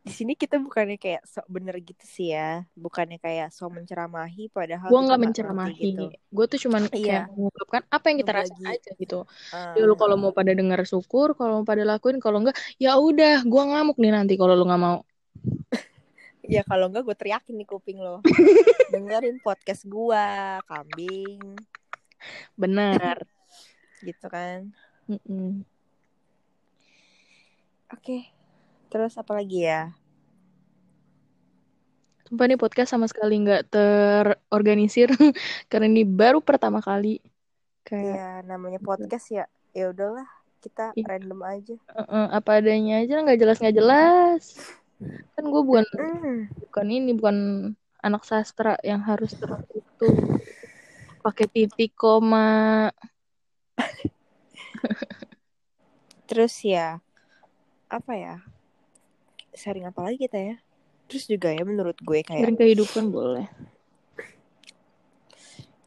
di 0.00 0.16
sini 0.16 0.32
kita 0.32 0.56
bukannya 0.56 0.96
kayak 0.96 1.28
sok 1.28 1.44
bener 1.52 1.76
gitu 1.84 2.04
sih 2.08 2.32
ya. 2.32 2.64
Bukannya 2.72 3.20
kayak 3.20 3.52
sok 3.52 3.76
menceramahi 3.80 4.48
padahal 4.48 4.88
gue 4.88 5.00
nggak 5.06 5.20
menceramahi. 5.20 5.76
gitu. 5.76 6.04
gue 6.08 6.44
tuh 6.48 6.58
cuman 6.68 6.82
Iya. 6.96 7.04
kayak 7.04 7.24
mengungkapkan 7.36 7.82
apa 7.92 8.04
yang 8.08 8.18
kita 8.24 8.32
rasain 8.32 8.64
aja 8.64 8.90
gitu. 8.96 9.18
Ah, 9.52 9.76
ya 9.76 9.84
lu 9.84 9.94
kalau 10.00 10.16
mau 10.16 10.32
pada 10.32 10.56
dengar 10.56 10.80
syukur 10.88 11.36
kalau 11.36 11.60
mau 11.60 11.66
pada 11.68 11.84
lakuin 11.84 12.16
kalau 12.16 12.40
enggak 12.40 12.56
ya 12.80 12.96
udah 12.96 13.44
gue 13.44 13.62
ngamuk 13.70 13.96
nih 14.00 14.12
nanti 14.16 14.34
kalau 14.40 14.56
lu 14.56 14.64
nggak 14.64 14.80
mau 14.80 15.04
ya 16.42 16.62
kalau 16.64 16.88
enggak 16.88 17.04
gue 17.04 17.16
teriakin 17.16 17.56
di 17.56 17.64
kuping 17.64 17.98
lo. 17.98 18.20
Dengerin 18.92 19.38
podcast 19.40 19.86
gua 19.86 20.58
kambing. 20.66 21.56
Benar 22.54 23.24
gitu 24.06 24.26
kan. 24.26 24.70
Mm-mm. 25.06 25.66
oke 27.90 28.22
terus 28.86 29.18
apa 29.18 29.34
lagi 29.34 29.66
ya? 29.66 29.90
Sumpah 32.26 32.46
nih 32.46 32.54
podcast 32.54 32.94
sama 32.94 33.10
sekali 33.10 33.42
nggak 33.42 33.66
terorganisir 33.66 35.10
karena 35.70 35.90
ini 35.90 36.06
baru 36.06 36.38
pertama 36.38 36.78
kali. 36.78 37.18
Kayak 37.82 38.14
ya 38.14 38.30
namanya 38.46 38.78
podcast 38.78 39.26
ya 39.34 39.44
ya 39.74 39.90
udahlah 39.90 40.26
kita 40.62 40.94
Iya. 40.94 41.06
random 41.10 41.40
aja. 41.42 41.74
Eh, 41.90 42.28
apa 42.30 42.62
adanya 42.62 43.02
aja 43.02 43.18
nggak 43.18 43.38
jelas 43.40 43.58
nggak 43.58 43.76
jelas 43.76 44.42
kan 45.34 45.44
gue 45.48 45.62
bukan 45.64 45.84
Hmm. 45.96 46.38
bukan 46.68 46.86
ini 46.92 47.10
bukan 47.16 47.36
anak 48.04 48.22
sastra 48.24 48.76
yang 48.84 49.00
harus 49.04 49.32
tertutup 49.36 50.16
pakai 51.20 51.46
titik 51.48 51.92
koma. 51.96 52.88
Terus 56.28 56.54
ya 56.62 57.00
apa 57.90 58.12
ya 58.14 58.36
sharing 59.56 59.90
apa 59.90 60.00
lagi 60.04 60.22
kita 60.22 60.38
ya? 60.38 60.56
Terus 61.10 61.26
juga 61.26 61.50
ya 61.50 61.66
menurut 61.66 61.98
gue 61.98 62.22
kayak 62.22 62.46
sharing 62.46 62.60
kehidupan 62.60 63.10
boleh. 63.10 63.46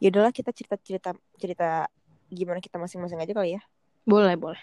Ya 0.04 0.12
udahlah 0.12 0.36
kita 0.36 0.52
cerita 0.52 0.76
cerita 0.84 1.10
cerita 1.40 1.88
gimana 2.28 2.60
kita 2.60 2.76
masing-masing 2.76 3.24
aja 3.24 3.32
kali 3.32 3.56
ya. 3.56 3.62
Boleh 4.04 4.36
boleh 4.36 4.60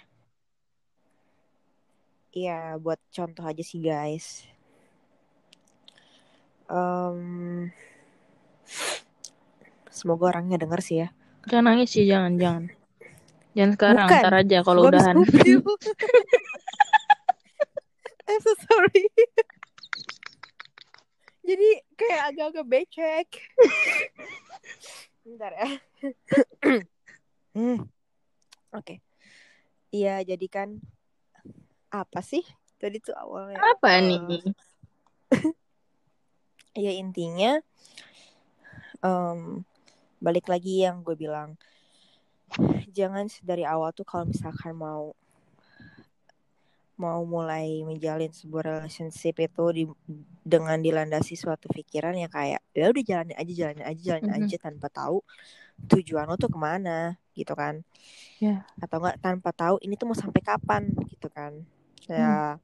Iya, 2.31 2.79
buat 2.79 3.03
contoh 3.11 3.43
aja 3.43 3.63
sih 3.67 3.83
guys. 3.83 4.47
Em, 6.71 7.67
semoga 9.91 10.31
orangnya 10.31 10.63
denger 10.63 10.81
sih 10.81 10.97
ya. 11.03 11.09
jangan 11.51 11.75
nangis 11.75 11.91
sih 11.97 12.05
jangan 12.07 12.39
jangan 12.39 12.65
jangan 13.57 13.71
sekarang 13.75 14.07
Bukan. 14.07 14.21
ntar 14.23 14.35
aja 14.39 14.59
kalau 14.63 14.81
udahan 14.87 15.17
review. 15.19 15.59
I'm 18.31 18.39
so 18.39 18.55
sorry. 18.71 19.11
Jadi 21.43 21.69
kayak 21.99 22.23
agak-agak 22.31 22.67
becek. 22.71 23.29
Bentar 25.27 25.51
ya. 25.51 25.69
Hmm. 27.59 27.91
Oke. 28.71 29.03
Iya, 29.91 30.23
jadi 30.23 30.47
kan 30.47 30.79
apa 31.91 32.23
sih 32.23 32.43
tadi 32.79 32.99
tuh 32.99 33.15
awalnya? 33.15 33.59
apa 33.61 33.89
Eh, 33.99 34.03
nih 34.07 34.43
ya 36.87 36.93
intinya 36.95 37.59
em, 39.01 39.63
balik 40.19 40.47
lagi 40.47 40.85
yang 40.85 41.03
gue 41.03 41.17
bilang 41.17 41.59
jangan 42.91 43.27
dari 43.43 43.63
awal 43.63 43.91
tuh 43.91 44.03
kalau 44.03 44.27
misalkan 44.27 44.75
mau 44.75 45.15
mau 46.95 47.25
mulai 47.25 47.81
menjalin 47.81 48.29
sebuah 48.29 48.77
relationship 48.77 49.41
itu 49.41 49.65
di, 49.73 49.85
dengan 50.45 50.77
dilandasi 50.77 51.33
suatu 51.33 51.73
pikiran 51.73 52.13
yang 52.13 52.29
kayak 52.29 52.61
ya 52.77 52.93
udah 52.93 53.01
jalanin 53.01 53.37
aja 53.41 53.53
jalanin 53.57 53.85
aja 53.89 54.01
jalanin 54.05 54.29
Mhm. 54.29 54.37
aja 54.45 54.57
tanpa 54.61 54.93
tahu 54.93 55.25
tujuan 55.89 56.29
lo 56.29 56.37
tuh 56.37 56.53
ke 56.53 56.59
mana 56.61 57.17
gitu 57.33 57.57
kan 57.57 57.81
Ya. 58.37 58.69
atau 58.77 59.01
enggak 59.01 59.17
tanpa 59.21 59.49
tahu 59.53 59.77
ini 59.81 59.97
tuh 59.97 60.09
mau 60.09 60.17
sampai 60.17 60.45
kapan 60.45 60.93
gitu 61.09 61.33
kan 61.33 61.65
ya. 62.09 62.57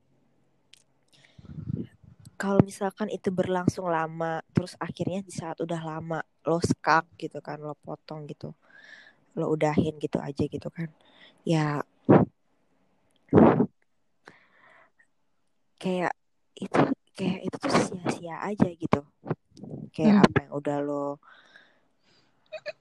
Kalau 2.36 2.60
misalkan 2.60 3.08
itu 3.08 3.32
berlangsung 3.32 3.88
lama 3.88 4.44
terus 4.52 4.76
akhirnya 4.76 5.24
di 5.24 5.32
saat 5.32 5.56
udah 5.64 5.80
lama 5.80 6.20
lo 6.44 6.60
skak 6.60 7.08
gitu 7.16 7.40
kan 7.40 7.56
lo 7.64 7.72
potong 7.80 8.28
gitu 8.28 8.52
lo 9.36 9.48
udahin 9.52 9.96
gitu 9.96 10.20
aja 10.20 10.44
gitu 10.44 10.68
kan 10.68 10.88
ya 11.44 11.80
kayak 15.80 16.12
itu 16.56 16.80
kayak 17.16 17.40
itu 17.48 17.56
tuh 17.56 17.72
sia-sia 17.72 18.36
aja 18.44 18.68
gitu. 18.68 19.00
Kayak 19.92 20.16
Hmm. 20.20 20.24
apa 20.28 20.36
yang 20.44 20.52
udah 20.56 20.76
lo 20.84 21.04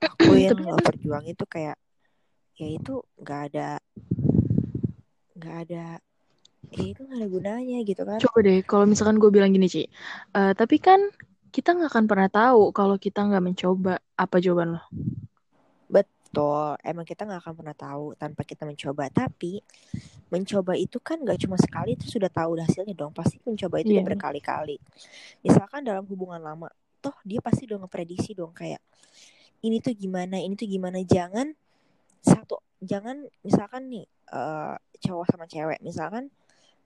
lakuin 0.03 0.55
lo 0.59 0.75
perjuangin 0.79 1.35
itu 1.35 1.45
kayak 1.47 1.77
ya 2.55 2.67
itu 2.71 3.03
nggak 3.19 3.41
ada 3.51 3.69
nggak 5.35 5.55
ada 5.67 5.85
ya 6.71 6.83
itu 6.95 7.01
nggak 7.05 7.19
ada 7.21 7.29
gunanya 7.29 7.77
gitu 7.85 8.01
kan 8.05 8.19
coba 8.21 8.37
deh 8.41 8.59
kalau 8.65 8.85
misalkan 8.89 9.17
gue 9.21 9.29
bilang 9.29 9.51
gini 9.53 9.67
Ci 9.67 9.83
Eh, 10.35 10.53
tapi 10.57 10.77
kan 10.81 10.99
kita 11.49 11.71
nggak 11.71 11.87
akan 11.91 12.05
pernah 12.09 12.29
tahu 12.29 12.75
kalau 12.75 12.95
kita 12.99 13.23
nggak 13.23 13.43
mencoba 13.43 13.93
apa 14.17 14.35
jawaban 14.43 14.75
lo 14.75 14.83
Betul, 16.35 16.75
emang 16.83 17.07
kita 17.07 17.23
nggak 17.23 17.41
akan 17.47 17.53
pernah 17.55 17.75
tahu 17.77 18.11
tanpa 18.19 18.43
kita 18.43 18.67
mencoba. 18.67 19.07
Tapi 19.07 19.63
mencoba 20.27 20.75
itu 20.75 20.99
kan 20.99 21.23
nggak 21.23 21.47
cuma 21.47 21.55
sekali 21.55 21.95
terus 21.95 22.11
sudah 22.11 22.27
tahu 22.27 22.59
hasilnya 22.59 22.91
dong. 22.91 23.15
Pasti 23.15 23.39
mencoba 23.47 23.79
itu 23.79 23.95
Iya. 23.95 24.03
udah 24.03 24.07
berkali-kali. 24.11 24.75
Misalkan 25.47 25.87
dalam 25.87 26.03
hubungan 26.11 26.43
lama, 26.43 26.67
toh 26.99 27.15
dia 27.23 27.39
pasti 27.39 27.63
udah 27.71 27.87
ngeprediksi 27.87 28.35
dong 28.35 28.51
kayak 28.51 28.83
ini 29.63 29.79
tuh 29.79 29.95
gimana, 29.95 30.35
ini 30.35 30.59
tuh 30.59 30.67
gimana. 30.67 30.99
Jangan 31.07 31.55
satu, 32.19 32.59
jangan 32.83 33.23
misalkan 33.39 33.87
nih 33.87 34.03
eh, 34.35 34.75
cowok 35.07 35.25
sama 35.31 35.47
cewek, 35.47 35.79
misalkan 35.87 36.27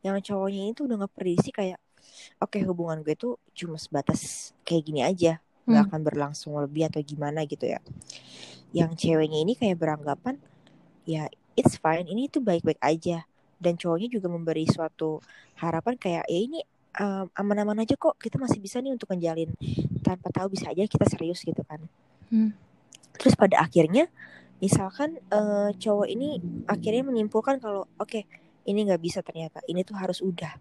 yang 0.06 0.18
cowoknya 0.24 0.72
itu 0.72 0.88
udah 0.88 1.06
ngeprediksi 1.06 1.52
kayak 1.52 1.80
oke 2.40 2.56
hubungan 2.64 3.04
gue 3.04 3.16
tuh 3.16 3.36
cuma 3.56 3.76
sebatas 3.76 4.52
kayak 4.64 4.84
gini 4.86 5.02
aja. 5.04 5.44
Nggak 5.70 5.84
Hmm. 5.86 5.90
akan 5.92 6.02
berlangsung 6.02 6.52
lebih 6.58 6.90
atau 6.90 7.02
gimana 7.04 7.46
gitu 7.46 7.70
ya. 7.70 7.80
Yang 8.74 9.06
ceweknya 9.06 9.40
ini 9.44 9.54
kayak 9.54 9.78
beranggapan 9.78 10.40
ya 11.06 11.30
it's 11.54 11.78
fine. 11.78 12.08
Ini 12.08 12.32
tuh 12.32 12.42
baik-baik 12.42 12.80
aja. 12.82 13.26
Dan 13.60 13.76
cowoknya 13.76 14.08
juga 14.08 14.32
memberi 14.32 14.64
suatu 14.72 15.20
harapan 15.60 16.00
kayak 16.00 16.26
ya 16.32 16.40
ini 16.40 16.64
um, 16.98 17.28
aman-aman 17.36 17.84
aja 17.84 18.00
kok. 18.00 18.16
Kita 18.16 18.40
masih 18.40 18.64
bisa 18.64 18.80
nih 18.80 18.96
untuk 18.96 19.12
menjalin 19.12 19.52
tanpa 20.02 20.32
tahu 20.32 20.56
bisa 20.56 20.72
aja 20.72 20.88
kita 20.88 21.06
serius 21.06 21.44
gitu 21.44 21.62
kan. 21.68 21.84
Hmm. 22.30 22.54
terus 23.18 23.34
pada 23.34 23.60
akhirnya 23.60 24.08
misalkan 24.62 25.18
uh, 25.34 25.74
cowok 25.76 26.08
ini 26.08 26.40
akhirnya 26.70 27.04
menyimpulkan 27.10 27.58
kalau 27.58 27.90
oke 27.98 28.06
okay, 28.06 28.24
ini 28.68 28.88
nggak 28.88 29.02
bisa 29.02 29.20
ternyata 29.24 29.64
ini 29.70 29.86
tuh 29.86 29.96
harus 29.96 30.20
udah. 30.20 30.56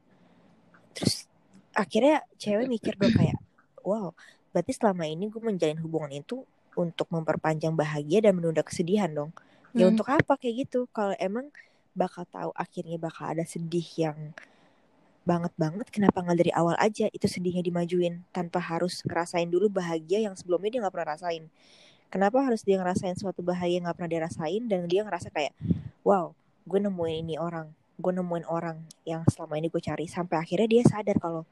Terus 0.94 1.26
akhirnya 1.74 2.22
cewek 2.38 2.66
mikir 2.66 2.98
dong 2.98 3.14
kayak 3.14 3.38
wow 3.86 4.10
berarti 4.50 4.74
selama 4.74 5.06
ini 5.06 5.30
gue 5.30 5.38
menjalin 5.38 5.78
hubungan 5.78 6.10
itu 6.10 6.42
untuk 6.74 7.10
memperpanjang 7.10 7.74
bahagia 7.74 8.22
dan 8.30 8.38
menunda 8.38 8.62
kesedihan 8.62 9.10
dong. 9.10 9.30
Ya 9.74 9.86
hmm. 9.86 9.92
untuk 9.94 10.08
apa 10.10 10.38
kayak 10.38 10.68
gitu? 10.68 10.86
Kalau 10.94 11.14
emang 11.18 11.50
bakal 11.92 12.22
tahu 12.30 12.50
akhirnya 12.54 12.96
bakal 12.96 13.34
ada 13.34 13.42
sedih 13.42 13.84
yang 13.98 14.34
banget 15.26 15.52
banget 15.60 15.92
kenapa 15.92 16.24
nggak 16.24 16.38
dari 16.40 16.52
awal 16.56 16.72
aja 16.80 17.04
itu 17.12 17.28
sedihnya 17.28 17.60
dimajuin 17.60 18.24
tanpa 18.32 18.64
harus 18.64 19.04
ngerasain 19.04 19.44
dulu 19.44 19.68
bahagia 19.68 20.24
yang 20.24 20.32
sebelumnya 20.32 20.72
dia 20.72 20.80
nggak 20.86 20.94
pernah 20.94 21.10
rasain? 21.18 21.44
Kenapa 22.08 22.40
harus 22.40 22.64
dia 22.64 22.80
ngerasain 22.80 23.20
suatu 23.20 23.44
bahagia 23.44 23.82
yang 23.82 23.84
nggak 23.84 23.96
pernah 24.00 24.10
dia 24.10 24.22
rasain 24.24 24.62
dan 24.64 24.88
dia 24.88 25.04
ngerasa 25.04 25.28
kayak 25.28 25.52
wow 26.00 26.32
gue 26.64 26.80
nemuin 26.80 27.16
ini 27.24 27.36
orang 27.36 27.68
gue 27.98 28.12
nemuin 28.14 28.46
orang 28.46 28.78
yang 29.02 29.26
selama 29.26 29.58
ini 29.58 29.66
gue 29.68 29.82
cari 29.82 30.06
sampai 30.06 30.38
akhirnya 30.38 30.68
dia 30.70 30.82
sadar 30.86 31.18
kalau 31.18 31.42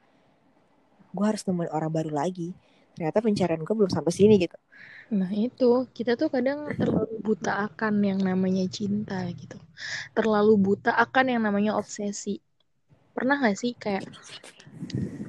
gue 1.11 1.25
harus 1.27 1.43
nemuin 1.43 1.71
orang 1.75 1.91
baru 1.91 2.11
lagi. 2.15 2.55
Ternyata 2.95 3.21
pencarian 3.21 3.61
gue 3.61 3.75
belum 3.75 3.91
sampai 3.91 4.09
sini 4.15 4.39
gitu. 4.41 4.57
Nah 5.13 5.29
itu. 5.29 5.85
Kita 5.91 6.15
tuh 6.15 6.31
kadang 6.31 6.71
terlalu 6.73 7.19
buta 7.21 7.67
akan 7.69 8.01
yang 8.01 8.19
namanya 8.23 8.65
cinta 8.71 9.27
gitu. 9.35 9.59
Terlalu 10.15 10.57
buta 10.57 10.95
akan 10.95 11.37
yang 11.37 11.41
namanya 11.43 11.75
obsesi. 11.77 12.41
Pernah 13.13 13.37
gak 13.43 13.57
sih 13.59 13.77
kayak 13.77 14.07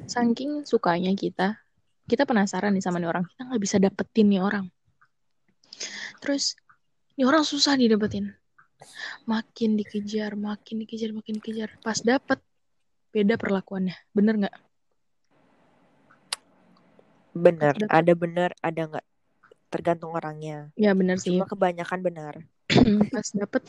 saking 0.09 0.65
sukanya 0.65 1.13
kita 1.13 1.61
kita 2.09 2.25
penasaran 2.25 2.73
nih 2.73 2.81
sama 2.81 2.97
nih 2.97 3.13
orang 3.13 3.29
kita 3.29 3.45
nggak 3.45 3.63
bisa 3.63 3.77
dapetin 3.77 4.27
nih 4.33 4.41
orang. 4.41 4.65
Terus 6.25 6.57
nih 7.21 7.29
orang 7.29 7.45
susah 7.45 7.77
didapetin 7.77 8.33
makin 9.27 9.75
dikejar 9.75 10.39
makin 10.39 10.83
dikejar 10.83 11.11
makin 11.11 11.39
dikejar 11.43 11.71
pas 11.83 11.99
dapet 12.01 12.39
beda 13.11 13.35
perlakuannya 13.41 13.97
bener 14.15 14.47
nggak 14.47 14.57
Bener, 17.39 17.75
ada 17.87 18.13
bener, 18.19 18.51
ada 18.59 18.81
nggak 18.91 19.07
tergantung 19.71 20.11
orangnya. 20.11 20.75
Ya 20.75 20.91
bener 20.91 21.23
sih. 21.23 21.39
Cuma 21.39 21.47
kebanyakan 21.47 22.01
benar. 22.03 22.35
pas 23.15 23.29
dapet, 23.31 23.63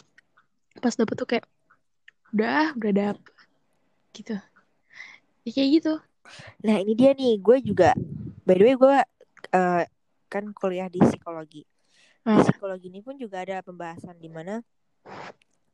pas 0.82 0.94
dapet 0.98 1.16
tuh 1.16 1.28
kayak 1.30 1.46
udah, 2.34 2.74
udah 2.74 2.92
dapet 2.92 3.34
gitu. 4.18 4.36
Ya, 5.46 5.52
kayak 5.54 5.70
gitu. 5.80 5.94
Nah 6.66 6.76
ini 6.82 6.94
dia 6.98 7.14
nih, 7.14 7.38
gue 7.38 7.58
juga, 7.62 7.94
by 8.44 8.54
the 8.58 8.64
way 8.66 8.76
gue 8.76 8.98
uh, 9.54 9.84
kan 10.30 10.44
kuliah 10.58 10.90
di 10.90 11.00
psikologi. 11.06 11.64
Di 12.26 12.26
hmm. 12.26 12.46
psikologi 12.46 12.90
ini 12.90 13.06
pun 13.06 13.22
juga 13.22 13.46
ada 13.46 13.62
pembahasan 13.62 14.18
di 14.18 14.30
mana 14.34 14.60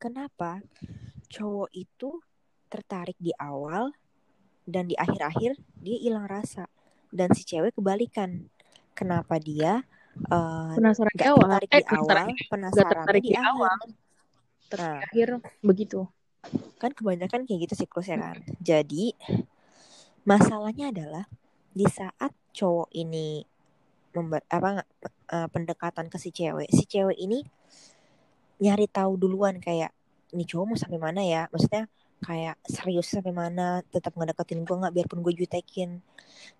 kenapa 0.01 0.61
cowok 1.31 1.69
itu 1.73 2.21
tertarik 2.69 3.17
di 3.17 3.31
awal 3.37 3.93
dan 4.65 4.89
di 4.89 4.95
akhir-akhir 4.97 5.57
dia 5.77 5.97
hilang 6.01 6.25
rasa 6.25 6.69
dan 7.13 7.31
si 7.33 7.45
cewek 7.45 7.75
kebalikan? 7.77 8.49
Kenapa 8.95 9.35
dia 9.37 9.83
uh, 10.31 10.73
penasaran 10.75 11.13
gak 11.15 11.27
awal? 11.35 11.59
tertarik 11.59 11.69
eh, 11.71 11.83
di 11.83 11.85
awal 11.91 12.27
penasaran 12.47 13.05
di, 13.11 13.21
di 13.21 13.33
awal. 13.35 13.77
Terakhir 14.71 15.27
nah, 15.37 15.51
begitu. 15.61 15.99
Kan 16.79 16.91
kebanyakan 16.95 17.43
kayak 17.43 17.69
gitu 17.69 17.85
siklusnya 17.85 18.17
kan. 18.21 18.37
Jadi 18.63 19.13
masalahnya 20.25 20.89
adalah 20.89 21.25
di 21.75 21.85
saat 21.91 22.31
cowok 22.55 22.87
ini 22.95 23.43
member, 24.15 24.39
apa 24.47 24.87
uh, 25.35 25.47
pendekatan 25.51 26.07
ke 26.07 26.15
si 26.15 26.31
cewek 26.31 26.71
si 26.71 26.87
cewek 26.87 27.19
ini 27.19 27.43
nyari 28.61 28.87
tahu 28.87 29.19
duluan 29.19 29.59
kayak 29.59 29.91
ini 30.31 30.43
cowok 30.43 30.65
mau 30.67 30.77
sampai 30.79 30.99
mana 30.99 31.21
ya 31.23 31.47
maksudnya 31.51 31.87
kayak 32.23 32.55
serius 32.65 33.11
sampai 33.11 33.35
mana 33.35 33.83
tetap 33.91 34.15
ngedeketin 34.15 34.63
gue 34.63 34.75
nggak 34.75 34.93
biarpun 34.95 35.19
gue 35.21 35.33
jutekin 35.35 35.99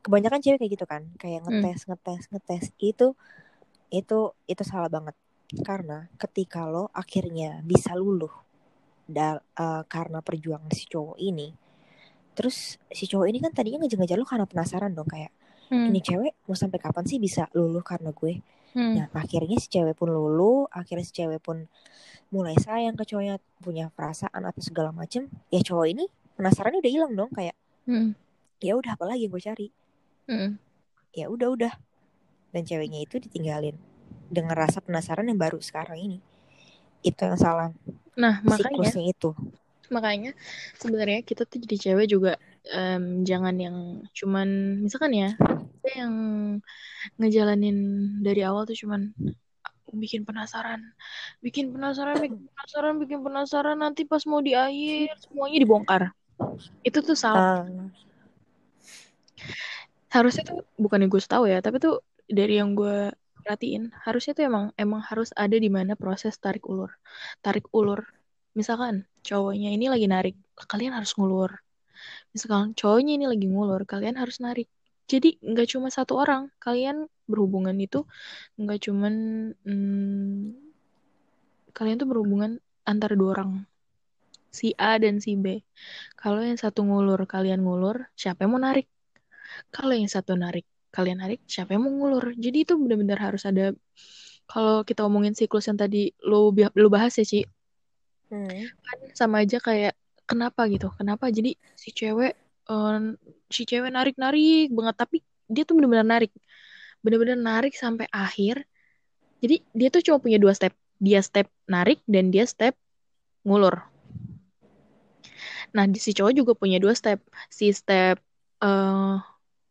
kebanyakan 0.03 0.39
cewek 0.43 0.59
kayak 0.61 0.71
gitu 0.75 0.85
kan 0.85 1.03
kayak 1.17 1.41
hmm. 1.41 1.63
ngetes 1.63 1.85
hmm. 1.85 1.89
ngetes 1.95 2.23
ngetes 2.31 2.65
itu 2.77 3.07
itu 3.89 4.19
itu 4.45 4.63
salah 4.67 4.91
banget 4.91 5.15
karena 5.63 6.09
ketika 6.19 6.67
lo 6.67 6.89
akhirnya 6.91 7.61
bisa 7.63 7.95
luluh 7.95 8.31
dal 9.05 9.41
uh, 9.61 9.85
karena 9.85 10.19
perjuangan 10.19 10.73
si 10.73 10.89
cowok 10.89 11.17
ini 11.21 11.53
terus 12.35 12.81
si 12.91 13.05
cowok 13.05 13.29
ini 13.29 13.39
kan 13.39 13.53
tadinya 13.53 13.85
ngejar-ngejar 13.85 14.17
lo 14.17 14.27
karena 14.27 14.45
penasaran 14.49 14.91
dong 14.91 15.07
kayak 15.07 15.31
hmm. 15.71 15.93
ini 15.93 15.99
cewek 16.01 16.33
mau 16.49 16.57
sampai 16.57 16.81
kapan 16.81 17.05
sih 17.07 17.21
bisa 17.21 17.47
luluh 17.53 17.85
karena 17.85 18.11
gue 18.11 18.41
hmm. 18.75 18.93
nah 18.99 19.07
akhirnya 19.15 19.57
si 19.57 19.71
cewek 19.71 19.95
pun 19.95 20.11
luluh 20.11 20.67
akhirnya 20.69 21.05
si 21.07 21.15
cewek 21.15 21.39
pun 21.41 21.65
mulai 22.29 22.53
sayang 22.59 22.99
ke 22.99 23.07
cowoknya 23.07 23.39
punya 23.63 23.87
perasaan 23.95 24.43
atau 24.43 24.61
segala 24.61 24.91
macem 24.91 25.31
ya 25.49 25.63
cowok 25.63 25.87
ini 25.87 26.05
penasaran 26.35 26.75
udah 26.77 26.91
hilang 26.91 27.13
dong 27.15 27.31
kayak 27.31 27.55
hmm. 27.87 28.11
ya 28.59 28.75
udah 28.75 28.99
apa 28.99 29.05
lagi 29.07 29.25
yang 29.25 29.33
gue 29.33 29.43
cari 29.43 29.67
hmm. 30.27 30.51
ya 31.15 31.25
udah 31.31 31.47
udah 31.55 31.73
dan 32.51 32.61
ceweknya 32.67 33.03
itu 33.03 33.19
ditinggalin 33.23 33.79
dengan 34.27 34.55
rasa 34.57 34.83
penasaran 34.83 35.27
yang 35.31 35.39
baru 35.39 35.63
sekarang 35.63 35.95
ini 35.95 36.19
itu 37.05 37.19
yang 37.23 37.39
salah 37.39 37.71
nah 38.19 38.43
makanya 38.43 38.91
itu 38.99 39.31
makanya 39.93 40.31
sebenarnya 40.81 41.21
kita 41.21 41.45
tuh 41.45 41.61
jadi 41.61 41.77
cewek 41.77 42.07
juga 42.09 42.41
um, 42.73 43.21
jangan 43.21 43.55
yang 43.59 43.77
cuman 44.11 44.81
misalkan 44.81 45.13
ya 45.13 45.29
yang 45.95 46.13
ngejalanin 47.15 47.77
dari 48.19 48.41
awal 48.43 48.67
tuh 48.67 48.75
cuman 48.75 49.15
bikin 49.95 50.27
penasaran. 50.27 50.83
Bikin 51.39 51.71
penasaran 51.71 52.19
bikin 52.19 52.41
penasaran 52.51 52.93
bikin 52.99 53.19
penasaran. 53.23 53.77
Nanti 53.79 54.03
pas 54.03 54.23
mau 54.27 54.43
di 54.43 54.53
air 54.53 55.09
semuanya 55.23 55.59
dibongkar. 55.63 56.01
Itu 56.83 56.99
tuh 57.01 57.17
salah. 57.17 57.65
Uh. 57.65 57.89
harusnya 60.15 60.47
tuh 60.47 60.63
bukan 60.79 61.03
yang 61.03 61.11
gue 61.11 61.19
tahu 61.19 61.43
ya 61.51 61.59
tapi 61.59 61.75
tuh 61.75 61.99
dari 62.31 62.55
yang 62.55 62.71
gue 62.71 63.11
perhatiin 63.43 63.91
harusnya 63.99 64.31
tuh 64.31 64.47
emang 64.47 64.65
emang 64.79 65.03
harus 65.03 65.35
ada 65.35 65.59
di 65.59 65.67
mana 65.67 65.93
proses 65.93 66.39
tarik 66.39 66.65
ulur. 66.65 66.89
Tarik 67.45 67.69
ulur. 67.75 68.01
Misalkan 68.57 69.03
cowoknya 69.27 69.75
ini 69.75 69.91
lagi 69.91 70.07
narik 70.07 70.35
kalian 70.71 70.95
harus 70.95 71.13
ngulur. 71.19 71.51
Misalkan 72.31 72.73
cowoknya 72.73 73.21
ini 73.21 73.25
lagi 73.27 73.45
ngulur 73.45 73.83
kalian 73.85 74.15
harus 74.17 74.41
narik 74.41 74.71
jadi 75.05 75.37
nggak 75.37 75.67
cuma 75.77 75.87
satu 75.93 76.17
orang. 76.17 76.49
Kalian 76.57 77.05
berhubungan 77.29 77.77
itu 77.77 78.05
nggak 78.57 78.89
cuman 78.89 79.13
hmm, 79.61 80.53
kalian 81.77 81.97
tuh 82.01 82.09
berhubungan 82.09 82.51
antara 82.85 83.13
dua 83.13 83.37
orang. 83.37 83.51
Si 84.49 84.73
A 84.79 84.97
dan 84.97 85.21
si 85.21 85.37
B. 85.37 85.61
Kalau 86.17 86.41
yang 86.41 86.57
satu 86.57 86.81
ngulur 86.87 87.19
kalian 87.29 87.61
ngulur 87.61 88.09
siapa 88.17 88.45
yang 88.47 88.57
mau 88.57 88.61
narik? 88.61 88.87
Kalau 89.69 89.93
yang 89.93 90.09
satu 90.09 90.33
narik 90.33 90.65
kalian 90.89 91.19
narik 91.21 91.43
siapa 91.45 91.75
yang 91.75 91.85
mau 91.85 91.93
ngulur? 91.93 92.33
Jadi 92.39 92.65
itu 92.65 92.73
benar-benar 92.79 93.19
harus 93.19 93.43
ada 93.45 93.75
kalau 94.49 94.85
kita 94.87 95.05
omongin 95.05 95.33
siklus 95.37 95.67
yang 95.69 95.77
tadi 95.77 96.13
lo 96.23 96.53
lo 96.53 96.87
bahas 96.89 97.17
ya 97.19 97.25
Ci? 97.25 97.45
Hmm. 98.25 98.49
kan 98.81 98.97
sama 99.13 99.45
aja 99.45 99.61
kayak 99.61 99.93
kenapa 100.25 100.65
gitu 100.65 100.89
kenapa? 100.97 101.29
Jadi 101.29 101.53
si 101.77 101.93
cewek 101.93 102.33
uh, 102.69 103.15
si 103.49 103.63
cewek 103.63 103.91
narik-narik 103.93 104.71
banget 104.73 104.95
tapi 104.97 105.17
dia 105.49 105.63
tuh 105.65 105.77
bener-bener 105.77 106.07
narik. 106.07 106.31
Bener-bener 107.05 107.37
narik 107.37 107.73
sampai 107.77 108.09
akhir. 108.09 108.65
Jadi 109.43 109.61
dia 109.75 109.87
tuh 109.93 110.01
cuma 110.01 110.17
punya 110.17 110.41
dua 110.41 110.53
step. 110.57 110.73
Dia 110.97 111.21
step 111.21 111.45
narik 111.69 112.01
dan 112.09 112.33
dia 112.33 112.47
step 112.49 112.73
ngulur. 113.45 113.83
Nah 115.75 115.85
si 115.97 116.15
cowok 116.15 116.33
juga 116.33 116.51
punya 116.57 116.81
dua 116.81 116.97
step. 116.97 117.21
Si 117.51 117.69
step 117.69 118.17
uh, 118.63 119.21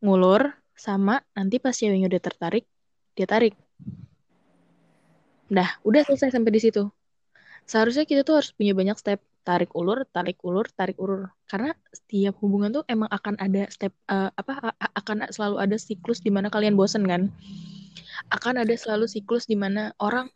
ngulur 0.04 0.52
sama 0.74 1.22
nanti 1.32 1.58
pas 1.58 1.74
ceweknya 1.74 2.06
udah 2.10 2.22
tertarik 2.22 2.64
dia 3.14 3.26
tarik. 3.30 3.54
Nah, 5.54 5.68
udah 5.86 6.02
selesai 6.02 6.34
sampai 6.34 6.50
di 6.50 6.60
situ. 6.60 6.82
Seharusnya 7.64 8.04
kita 8.04 8.26
tuh 8.26 8.42
harus 8.42 8.50
punya 8.50 8.74
banyak 8.74 8.98
step 8.98 9.22
tarik 9.44 9.70
ulur, 9.76 10.08
tarik 10.08 10.40
ulur, 10.40 10.66
tarik 10.72 10.96
ulur. 10.96 11.28
Karena 11.44 11.76
setiap 11.92 12.40
hubungan 12.40 12.72
tuh 12.72 12.84
emang 12.88 13.12
akan 13.12 13.36
ada 13.36 13.68
step 13.68 13.92
uh, 14.08 14.32
apa 14.34 14.72
akan 14.96 15.28
selalu 15.28 15.56
ada 15.60 15.76
siklus 15.76 16.24
di 16.24 16.32
mana 16.32 16.48
kalian 16.48 16.74
bosen 16.74 17.04
kan? 17.04 17.28
Akan 18.32 18.56
ada 18.56 18.72
selalu 18.72 19.04
siklus 19.06 19.44
di 19.44 19.54
mana 19.54 19.92
orang 20.00 20.32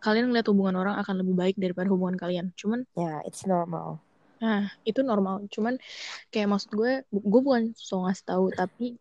kalian 0.00 0.32
ngeliat 0.32 0.48
hubungan 0.48 0.76
orang 0.80 0.96
akan 1.00 1.20
lebih 1.20 1.34
baik 1.36 1.56
daripada 1.60 1.92
hubungan 1.92 2.16
kalian. 2.16 2.50
Cuman 2.56 2.88
ya, 2.96 3.04
yeah, 3.04 3.18
it's 3.28 3.44
normal. 3.44 4.00
Nah, 4.40 4.68
itu 4.84 5.00
normal. 5.00 5.48
Cuman 5.48 5.80
kayak 6.28 6.48
maksud 6.52 6.72
gue, 6.76 6.92
gue 7.08 7.40
bukan 7.40 7.72
so 7.76 8.04
ngasih 8.04 8.24
tahu, 8.28 8.52
tapi 8.52 9.00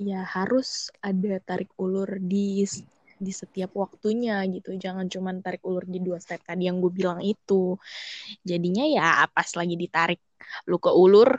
ya 0.00 0.24
harus 0.24 0.88
ada 1.04 1.40
tarik 1.44 1.72
ulur 1.76 2.20
di 2.20 2.64
di 3.20 3.32
setiap 3.36 3.76
waktunya 3.76 4.40
gitu. 4.48 4.72
Jangan 4.74 5.06
cuman 5.12 5.44
tarik 5.44 5.60
ulur 5.68 5.84
di 5.84 6.00
dua 6.00 6.16
step 6.18 6.40
tadi 6.42 6.66
yang 6.66 6.80
gue 6.80 6.88
bilang 6.88 7.20
itu. 7.20 7.76
Jadinya 8.42 8.84
ya 8.88 9.28
pas 9.28 9.48
lagi 9.52 9.76
ditarik 9.76 10.20
lu 10.66 10.80
ke 10.80 10.90
ulur 10.90 11.36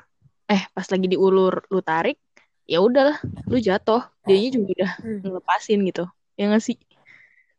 eh 0.47 0.63
pas 0.71 0.85
lagi 0.87 1.07
diulur 1.09 1.65
lu 1.73 1.81
tarik 1.81 2.21
ya 2.69 2.79
udahlah 2.79 3.17
lu 3.49 3.57
jatuh. 3.57 4.05
Dianya 4.23 4.49
juga 4.53 4.69
udah 4.77 4.91
hmm. 5.01 5.19
ngelepasin 5.25 5.79
gitu. 5.89 6.05
Ya 6.37 6.43
nggak 6.47 6.63
sih? 6.63 6.77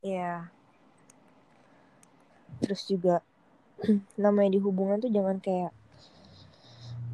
Ya 0.00 0.46
terus 2.62 2.86
juga 2.86 3.26
namanya 4.22 4.54
di 4.54 4.60
hubungan 4.62 5.02
tuh 5.02 5.10
jangan 5.10 5.42
kayak 5.42 5.74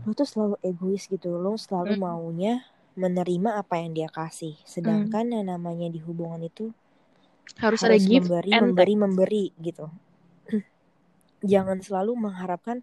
lu 0.05 0.12
tuh 0.12 0.29
selalu 0.29 0.57
egois 0.61 1.09
gitu. 1.09 1.37
Lu 1.40 1.57
selalu 1.57 1.97
Hmm. 1.97 2.05
maunya 2.05 2.55
menerima 2.99 3.62
apa 3.62 3.79
yang 3.79 3.94
dia 3.94 4.09
kasih. 4.11 4.59
Sedangkan 4.66 5.31
yang 5.31 5.47
namanya 5.47 5.87
di 5.87 6.03
hubungan 6.03 6.42
itu 6.42 6.75
harus, 7.57 7.81
harus 7.81 7.83
ada 7.83 7.97
give 7.97 8.27
memberi 8.27 8.51
and 8.51 8.63
memberi 8.69 8.95
memberi 8.95 9.45
gitu. 9.59 9.89
Jangan 11.41 11.79
selalu 11.79 12.19
mengharapkan 12.19 12.83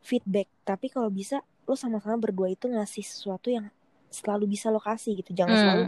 feedback 0.00 0.48
tapi 0.62 0.88
kalau 0.88 1.08
bisa 1.08 1.38
lo 1.64 1.74
sama-sama 1.74 2.16
berdua 2.18 2.48
itu 2.48 2.64
ngasih 2.64 3.00
sesuatu 3.00 3.48
yang 3.48 3.68
selalu 4.08 4.50
bisa 4.50 4.68
lo 4.68 4.78
kasih 4.78 5.14
gitu. 5.16 5.30
Jangan 5.32 5.52
Hmm. 5.52 5.62
selalu 5.62 5.84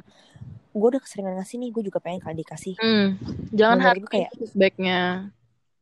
gue 0.72 0.88
udah 0.92 1.00
keseringan 1.00 1.34
ngasih 1.36 1.56
nih 1.56 1.70
gue 1.70 1.82
juga 1.84 1.98
pengen 1.98 2.20
kali 2.20 2.36
dikasih. 2.38 2.74
Hmm. 2.76 3.16
jangan 3.50 3.96
gue 3.96 4.04
kayak- 4.06 4.32
feedbacknya. 4.34 5.32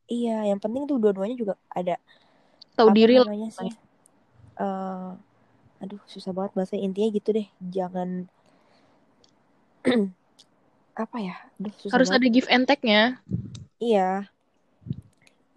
Iya 0.05 0.47
yang 0.47 0.61
penting 0.61 0.85
tuh 0.85 0.97
dua-duanya 0.97 1.35
juga 1.35 1.55
ada 1.69 1.99
tahu 2.75 2.93
diri 2.93 3.17
lah 3.17 3.27
namanya 3.27 3.51
sih. 3.51 3.73
Eh, 4.55 5.11
aduh 5.81 5.99
susah 6.07 6.31
banget 6.31 6.55
bahasa 6.55 6.75
intinya 6.77 7.11
gitu 7.11 7.35
deh 7.35 7.49
jangan 7.61 8.31
apa 10.94 11.18
ya? 11.18 11.35
Susah 11.83 11.98
harus 11.98 12.09
banget. 12.11 12.22
ada 12.22 12.28
give 12.30 12.48
and 12.50 12.64
take-nya. 12.70 13.18
Iya. 13.83 14.30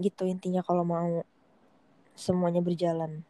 Gitu 0.02 0.26
intinya 0.26 0.66
kalau 0.66 0.82
mau 0.82 1.22
semuanya 2.18 2.62
berjalan. 2.66 3.22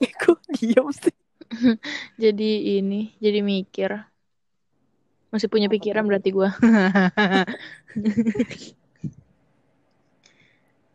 Kok 0.24 0.40
diam 0.56 0.88
sih? 0.88 1.12
jadi 2.22 2.80
ini 2.80 3.12
jadi 3.20 3.44
mikir. 3.44 4.08
Masih 5.28 5.52
punya 5.52 5.68
pikiran 5.68 6.08
berarti 6.08 6.32
gue 6.32 6.48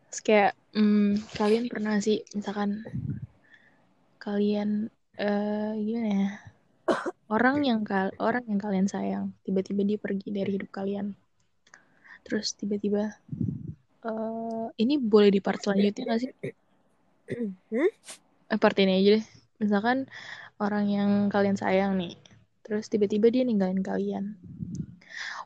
Terus 0.10 0.22
kayak 0.26 0.58
hmm, 0.74 1.22
kalian 1.38 1.70
pernah 1.70 2.02
sih 2.02 2.26
misalkan 2.34 2.82
kalian 4.24 4.88
eh 5.20 5.76
gimana 5.84 6.10
ya? 6.10 6.30
Orang 7.28 7.68
yang 7.68 7.84
kal 7.84 8.16
orang 8.24 8.48
yang 8.48 8.60
kalian 8.60 8.88
sayang 8.88 9.36
tiba-tiba 9.44 9.84
dia 9.84 10.00
pergi 10.00 10.32
dari 10.32 10.56
hidup 10.56 10.72
kalian. 10.72 11.12
Terus 12.24 12.56
tiba-tiba 12.56 13.20
eh 14.08 14.68
ini 14.80 14.96
boleh 14.96 15.28
di 15.28 15.44
part 15.44 15.60
selanjutnya 15.60 16.04
gak 16.08 16.20
sih? 16.24 16.32
Hmm? 17.68 17.92
eh, 18.48 18.60
part 18.60 18.80
ini 18.80 19.04
aja 19.04 19.10
deh. 19.20 19.26
Misalkan 19.60 20.08
orang 20.64 20.88
yang 20.88 21.12
kalian 21.28 21.60
sayang 21.60 22.00
nih 22.00 22.16
terus 22.64 22.88
tiba-tiba 22.88 23.28
dia 23.28 23.44
ninggalin 23.44 23.84
kalian. 23.84 24.40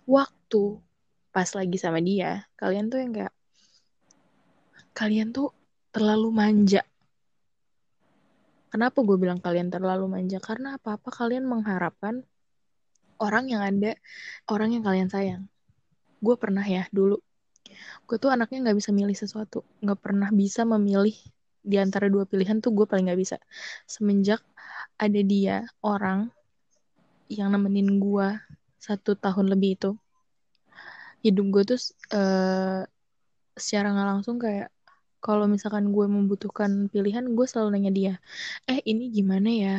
Waktu 0.06 0.78
pas 1.34 1.50
lagi 1.58 1.78
sama 1.82 1.98
dia 1.98 2.46
kalian 2.62 2.94
tuh 2.94 3.02
yang 3.02 3.14
kayak 3.14 3.34
kalian 4.98 5.30
tuh 5.30 5.54
terlalu 5.94 6.30
manja 6.34 6.82
kenapa 8.78 9.02
gue 9.02 9.18
bilang 9.18 9.42
kalian 9.42 9.74
terlalu 9.74 10.06
manja? 10.06 10.38
Karena 10.38 10.78
apa-apa 10.78 11.10
kalian 11.10 11.50
mengharapkan 11.50 12.22
orang 13.18 13.50
yang 13.50 13.66
ada 13.66 13.98
orang 14.46 14.78
yang 14.78 14.86
kalian 14.86 15.10
sayang? 15.10 15.50
Gue 16.22 16.38
pernah 16.38 16.62
ya 16.62 16.86
dulu. 16.94 17.18
Gue 18.06 18.22
tuh 18.22 18.30
anaknya 18.30 18.70
nggak 18.70 18.78
bisa 18.78 18.94
milih 18.94 19.18
sesuatu. 19.18 19.66
Nggak 19.82 19.98
pernah 19.98 20.30
bisa 20.30 20.62
memilih 20.62 21.18
di 21.66 21.82
antara 21.82 22.06
dua 22.06 22.30
pilihan 22.30 22.62
tuh 22.62 22.70
gue 22.78 22.86
paling 22.86 23.10
nggak 23.10 23.18
bisa. 23.18 23.42
Semenjak 23.90 24.46
ada 25.02 25.22
dia 25.26 25.66
orang 25.82 26.30
yang 27.34 27.50
nemenin 27.50 27.98
gue 27.98 28.30
satu 28.78 29.18
tahun 29.18 29.58
lebih 29.58 29.74
itu 29.74 29.92
hidup 31.26 31.46
gue 31.50 31.64
tuh 31.74 31.82
eh, 32.14 32.86
secara 33.58 33.90
nggak 33.90 34.08
langsung 34.14 34.38
kayak 34.38 34.70
kalau 35.20 35.46
misalkan 35.50 35.90
gue 35.92 36.06
membutuhkan 36.06 36.88
pilihan 36.94 37.26
gue 37.34 37.46
selalu 37.50 37.70
nanya 37.78 37.92
dia 37.94 38.14
eh 38.70 38.80
ini 38.86 39.10
gimana 39.12 39.50
ya? 39.50 39.78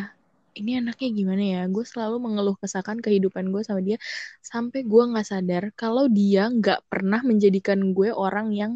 Ini 0.58 0.82
anaknya 0.82 1.08
gimana 1.14 1.42
ya? 1.44 1.60
Gue 1.70 1.86
selalu 1.86 2.18
mengeluh 2.18 2.56
kesahkan 2.58 2.98
kehidupan 2.98 3.54
gue 3.54 3.62
sama 3.62 3.78
dia 3.78 3.96
sampai 4.42 4.82
gue 4.82 5.02
nggak 5.14 5.26
sadar 5.26 5.70
kalau 5.78 6.10
dia 6.10 6.50
nggak 6.50 6.82
pernah 6.90 7.22
menjadikan 7.22 7.94
gue 7.94 8.10
orang 8.10 8.50
yang 8.50 8.72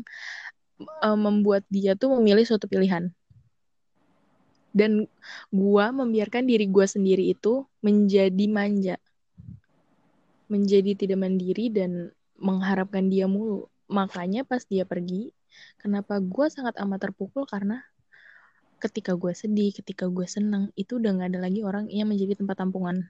eh, 0.80 1.18
membuat 1.18 1.66
dia 1.74 1.98
tuh 1.98 2.14
memilih 2.18 2.46
suatu 2.46 2.70
pilihan. 2.70 3.10
Dan 4.72 5.04
gue 5.52 5.86
membiarkan 5.92 6.48
diri 6.48 6.64
gue 6.70 6.86
sendiri 6.88 7.34
itu 7.34 7.66
menjadi 7.84 8.46
manja. 8.48 8.96
Menjadi 10.48 10.96
tidak 10.96 11.18
mandiri 11.20 11.68
dan 11.68 12.14
mengharapkan 12.40 13.10
dia 13.12 13.28
mulu. 13.28 13.68
Makanya 13.92 14.48
pas 14.48 14.64
dia 14.64 14.88
pergi 14.88 15.34
kenapa 15.80 16.18
gue 16.18 16.46
sangat 16.48 16.76
amat 16.80 17.10
terpukul 17.10 17.48
karena 17.48 17.82
ketika 18.82 19.14
gue 19.14 19.30
sedih 19.30 19.70
ketika 19.70 20.10
gue 20.10 20.26
senang 20.26 20.74
itu 20.74 20.98
udah 20.98 21.14
nggak 21.14 21.28
ada 21.36 21.40
lagi 21.42 21.60
orang 21.62 21.86
yang 21.86 22.10
menjadi 22.10 22.38
tempat 22.42 22.58
tampungan 22.58 23.06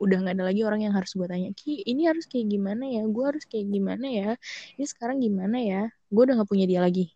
udah 0.00 0.16
nggak 0.16 0.34
ada 0.40 0.44
lagi 0.48 0.64
orang 0.64 0.80
yang 0.88 0.96
harus 0.96 1.12
gue 1.12 1.28
tanya 1.28 1.52
ki 1.52 1.84
ini 1.84 2.08
harus 2.08 2.24
kayak 2.24 2.48
gimana 2.48 2.88
ya? 2.88 3.04
Gue 3.04 3.24
harus 3.28 3.44
kayak 3.44 3.68
gimana 3.68 4.06
ya? 4.08 4.30
Ini 4.80 4.84
sekarang 4.88 5.20
gimana 5.20 5.60
ya? 5.60 5.82
Gue 6.08 6.24
udah 6.24 6.40
nggak 6.40 6.48
punya 6.48 6.64
dia 6.64 6.80
lagi. 6.80 7.12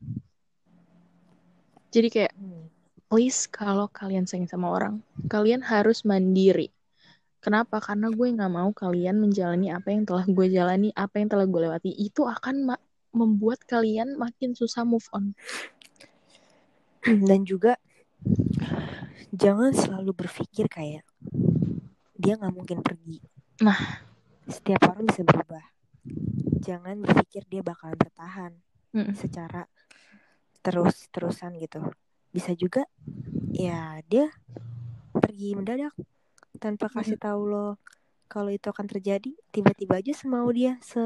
Jadi 1.89 2.09
kayak 2.13 2.33
please 3.09 3.49
kalau 3.49 3.89
kalian 3.89 4.29
sayang 4.29 4.47
sama 4.53 4.69
orang 4.69 5.01
kalian 5.33 5.65
harus 5.65 6.05
mandiri. 6.05 6.69
Kenapa? 7.41 7.81
Karena 7.81 8.13
gue 8.13 8.29
nggak 8.37 8.53
mau 8.53 8.69
kalian 8.77 9.17
menjalani 9.17 9.73
apa 9.73 9.89
yang 9.89 10.05
telah 10.05 10.25
gue 10.29 10.47
jalani 10.53 10.93
apa 10.93 11.21
yang 11.25 11.29
telah 11.33 11.49
gue 11.49 11.61
lewati. 11.65 11.91
Itu 11.97 12.29
akan 12.29 12.69
membuat 13.14 13.62
kalian 13.64 14.18
makin 14.18 14.53
susah 14.59 14.83
move 14.83 15.07
on 15.14 15.33
dan 17.05 17.46
juga 17.46 17.79
jangan 19.31 19.70
selalu 19.72 20.12
berpikir 20.12 20.66
kayak 20.66 21.05
dia 22.14 22.35
nggak 22.38 22.55
mungkin 22.55 22.81
pergi. 22.81 23.20
Nah. 23.62 24.03
setiap 24.44 24.92
orang 24.92 25.09
bisa 25.09 25.24
berubah. 25.24 25.64
Jangan 26.61 27.00
berpikir 27.00 27.48
dia 27.48 27.64
bakalan 27.64 27.96
bertahan 27.96 28.53
Mm. 28.94 29.16
secara 29.16 29.66
terus 30.61 31.09
terusan 31.09 31.57
gitu. 31.59 31.81
Bisa 32.29 32.53
juga 32.53 32.85
ya 33.57 33.98
dia 34.05 34.29
pergi 35.16 35.57
mendadak 35.57 35.96
tanpa 36.61 36.92
kasih 36.92 37.16
tahu 37.16 37.48
lo 37.48 37.68
kalau 38.29 38.53
itu 38.53 38.68
akan 38.68 38.87
terjadi. 38.87 39.33
Tiba-tiba 39.48 39.98
aja 39.98 40.12
semau 40.12 40.46
dia, 40.53 40.77
se 40.85 41.00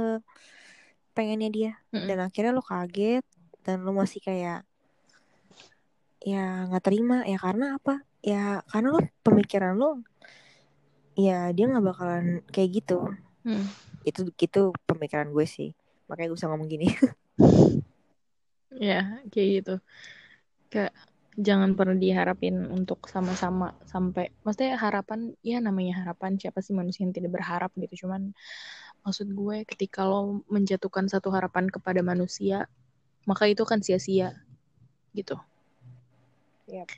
pengennya 1.18 1.50
dia. 1.50 1.72
Mm-mm. 1.90 2.06
dan 2.06 2.18
akhirnya 2.22 2.54
lo 2.54 2.62
kaget 2.62 3.26
dan 3.66 3.82
lo 3.82 3.90
masih 3.90 4.22
kayak 4.22 4.62
ya 6.22 6.70
nggak 6.70 6.84
terima. 6.86 7.26
Ya 7.26 7.38
karena 7.42 7.74
apa? 7.82 8.06
Ya 8.22 8.62
karena 8.70 8.94
lo 8.94 9.00
pemikiran 9.26 9.74
lo 9.74 10.06
ya 11.18 11.50
dia 11.50 11.66
nggak 11.66 11.82
bakalan 11.82 12.46
kayak 12.54 12.70
gitu. 12.78 13.10
Mm. 13.42 13.66
itu 14.06 14.30
itu 14.38 14.62
pemikiran 14.86 15.34
gue 15.34 15.42
sih. 15.42 15.74
Makanya 16.06 16.28
gue 16.30 16.38
bisa 16.38 16.48
ngomong 16.48 16.70
gini. 16.70 16.86
Ya, 18.78 19.24
kayak 19.32 19.48
gitu. 19.62 19.74
Kayak 20.68 20.94
jangan 21.38 21.78
pernah 21.78 21.94
diharapin 21.94 22.66
untuk 22.66 23.06
sama-sama 23.06 23.78
sampai 23.86 24.34
maksudnya 24.42 24.74
harapan 24.74 25.38
ya 25.40 25.62
namanya 25.62 26.02
harapan 26.02 26.34
siapa 26.34 26.58
sih 26.58 26.74
manusia 26.74 27.06
yang 27.06 27.14
tidak 27.14 27.32
berharap 27.32 27.70
gitu. 27.78 28.06
Cuman 28.06 28.34
maksud 29.02 29.28
gue 29.32 29.64
ketika 29.68 30.04
lo 30.04 30.42
menjatuhkan 30.50 31.06
satu 31.06 31.30
harapan 31.32 31.70
kepada 31.70 32.00
manusia 32.04 32.66
maka 33.28 33.44
itu 33.48 33.62
akan 33.64 33.80
sia-sia 33.84 34.34
gitu 35.12 35.36
Yap. 36.68 36.88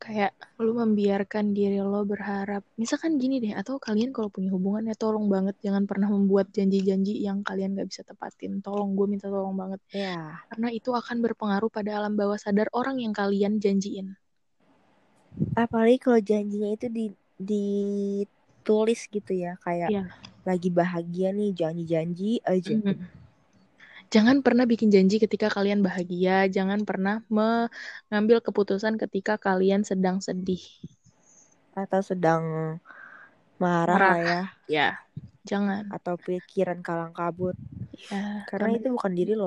kayak 0.00 0.32
lu 0.60 0.76
membiarkan 0.76 1.52
diri 1.52 1.80
lo 1.80 2.04
berharap 2.04 2.64
misalkan 2.76 3.16
gini 3.20 3.40
deh 3.40 3.52
atau 3.52 3.76
kalian 3.76 4.12
kalau 4.16 4.32
punya 4.32 4.48
hubungan 4.52 4.88
ya 4.88 4.96
tolong 4.96 5.28
banget 5.28 5.56
jangan 5.60 5.84
pernah 5.84 6.08
membuat 6.08 6.48
janji-janji 6.52 7.20
yang 7.20 7.44
kalian 7.44 7.76
gak 7.76 7.88
bisa 7.88 8.02
tepatin 8.04 8.60
tolong 8.64 8.96
gue 8.96 9.06
minta 9.08 9.28
tolong 9.28 9.56
banget 9.56 9.80
ya 9.92 10.40
karena 10.48 10.68
itu 10.72 10.90
akan 10.92 11.16
berpengaruh 11.20 11.70
pada 11.70 12.00
alam 12.00 12.16
bawah 12.16 12.34
sadar 12.34 12.66
orang 12.74 12.98
yang 12.98 13.14
kalian 13.14 13.62
janjiin. 13.62 14.18
apalagi 15.54 15.98
kalau 16.02 16.18
janjinya 16.18 16.74
itu 16.74 16.86
di 16.90 17.04
ditulis 17.40 19.08
gitu 19.08 19.32
ya 19.32 19.56
kayak 19.62 19.88
Iya. 19.88 20.04
Lagi 20.48 20.68
bahagia 20.78 21.28
nih 21.38 21.50
janji-janji 21.60 22.30
aja 22.52 22.74
Mhm. 22.74 23.10
Jangan 24.14 24.42
pernah 24.46 24.64
bikin 24.66 24.90
janji 24.94 25.16
ketika 25.22 25.46
kalian 25.56 25.80
bahagia, 25.86 26.50
jangan 26.50 26.82
pernah 26.88 27.22
mengambil 27.30 28.38
keputusan 28.42 28.94
ketika 29.02 29.38
kalian 29.38 29.82
sedang 29.86 30.18
sedih. 30.18 30.62
atau 31.82 32.00
sedang 32.10 32.42
marah, 33.62 34.00
Marah. 34.00 34.10
lah 34.10 34.20
ya 34.30 34.40
Ya, 34.68 34.86
jangan. 35.50 35.86
atau 35.94 36.14
pikiran 36.26 36.78
kalang 36.86 37.12
kabut 37.18 37.56
Ya, 38.10 38.16
karena 38.48 38.68
itu 38.76 38.86
bukan 38.96 39.12
diri 39.18 39.32
lo 39.42 39.46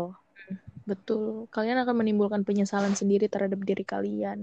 betul. 0.90 1.24
Kalian 1.56 1.78
akan 1.84 1.96
menimbulkan 2.02 2.42
penyesalan 2.48 2.94
sendiri 3.00 3.26
terhadap 3.34 3.60
diri 3.70 3.84
kalian. 3.94 4.40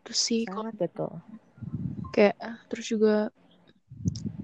Itu 0.00 0.12
sih 0.24 0.40
kok 0.52 0.66
sangat 0.66 0.74
betul 0.80 1.10
kayak 2.14 2.36
terus 2.68 2.86
juga 2.92 3.30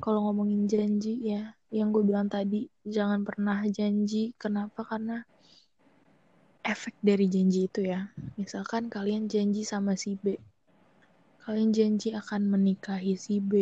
kalau 0.07 0.31
ngomongin 0.31 0.71
janji 0.71 1.19
ya 1.19 1.51
yang 1.75 1.90
gue 1.90 2.07
bilang 2.07 2.31
tadi 2.31 2.71
jangan 2.87 3.27
pernah 3.27 3.66
janji. 3.66 4.31
Kenapa? 4.38 4.87
Karena 4.87 5.19
efek 6.62 6.95
dari 7.03 7.27
janji 7.27 7.66
itu 7.66 7.83
ya. 7.83 8.07
Misalkan 8.38 8.87
kalian 8.87 9.27
janji 9.27 9.66
sama 9.66 9.99
si 9.99 10.14
B. 10.14 10.38
Kalian 11.42 11.75
janji 11.75 12.14
akan 12.14 12.47
menikahi 12.47 13.19
si 13.19 13.42
B 13.42 13.55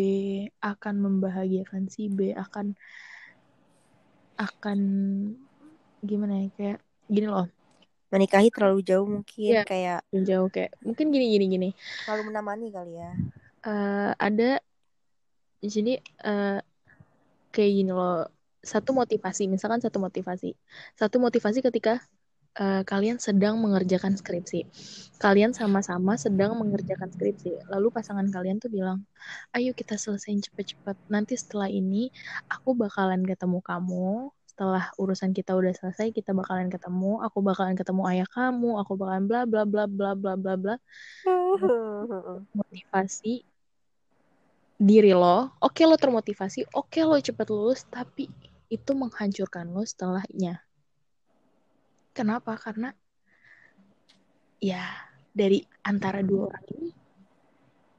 akan 0.61 0.95
membahagiakan 1.01 1.89
si 1.89 2.13
B 2.13 2.37
akan 2.37 2.77
akan 4.37 4.79
gimana 6.05 6.45
ya 6.45 6.49
kayak 6.61 6.79
gini 7.09 7.25
loh. 7.25 7.49
Menikahi 8.13 8.53
terlalu 8.53 8.85
jauh 8.85 9.09
mungkin 9.09 9.49
Iya. 9.49 9.65
kayak 9.65 10.01
jauh 10.13 10.53
kayak 10.53 10.77
mungkin 10.85 11.09
gini 11.09 11.41
gini 11.41 11.47
gini. 11.49 11.69
Terlalu 12.05 12.23
menemani 12.29 12.69
kali 12.69 12.93
ya. 13.01 13.11
Eh, 13.65 14.13
ada 14.13 14.61
di 15.65 15.71
sini 15.73 15.93
eh, 15.97 16.61
kayak 17.49 17.73
gini 17.73 17.93
loh. 17.97 18.29
Satu 18.61 18.93
motivasi 18.93 19.49
misalkan 19.49 19.81
satu 19.81 19.97
motivasi. 19.97 20.53
Satu 20.93 21.17
motivasi 21.17 21.65
ketika 21.65 22.05
eh, 22.61 22.83
kalian 22.85 23.17
sedang 23.17 23.57
mengerjakan 23.65 24.13
skripsi. 24.21 24.69
Kalian 25.17 25.57
sama-sama 25.57 26.21
sedang 26.21 26.61
mengerjakan 26.61 27.09
skripsi. 27.09 27.73
Lalu 27.73 27.89
pasangan 27.89 28.29
kalian 28.29 28.61
tuh 28.61 28.69
bilang 28.69 29.09
ayo 29.57 29.73
kita 29.73 29.97
selesaiin 29.97 30.45
cepet-cepet 30.45 30.97
nanti 31.09 31.41
setelah 31.41 31.73
ini 31.73 32.13
aku 32.53 32.77
bakalan 32.77 33.25
ketemu 33.25 33.65
kamu. 33.65 34.29
Setelah 34.55 34.87
urusan 35.03 35.35
kita 35.35 35.57
udah 35.57 35.73
selesai 35.73 36.13
kita 36.13 36.37
bakalan 36.37 36.69
ketemu. 36.69 37.25
Aku 37.25 37.41
bakalan 37.41 37.75
ketemu 37.75 38.03
ayah 38.13 38.29
kamu. 38.29 38.77
Aku 38.85 39.01
bakalan 39.01 39.25
bla 39.25 39.49
bla 39.49 39.65
bla 39.65 39.85
bla 39.89 40.13
bla 40.13 40.33
bla 40.37 40.55
bla. 40.61 40.75
Motivasi 42.59 43.54
diri 44.85 45.17
lo, 45.17 45.57
oke 45.65 45.81
lo 45.89 45.97
termotivasi, 45.97 46.69
oke 46.77 47.01
lo 47.09 47.17
cepet 47.17 47.49
lulus, 47.49 47.89
tapi 47.89 48.29
itu 48.69 48.93
menghancurkan 48.93 49.73
lo 49.73 49.81
setelahnya. 49.81 50.61
Kenapa? 52.13 52.61
Karena 52.61 52.93
ya 54.61 54.85
dari 55.33 55.65
antara 55.85 56.21
dua 56.21 56.53
orang 56.53 56.65
ini 56.79 56.91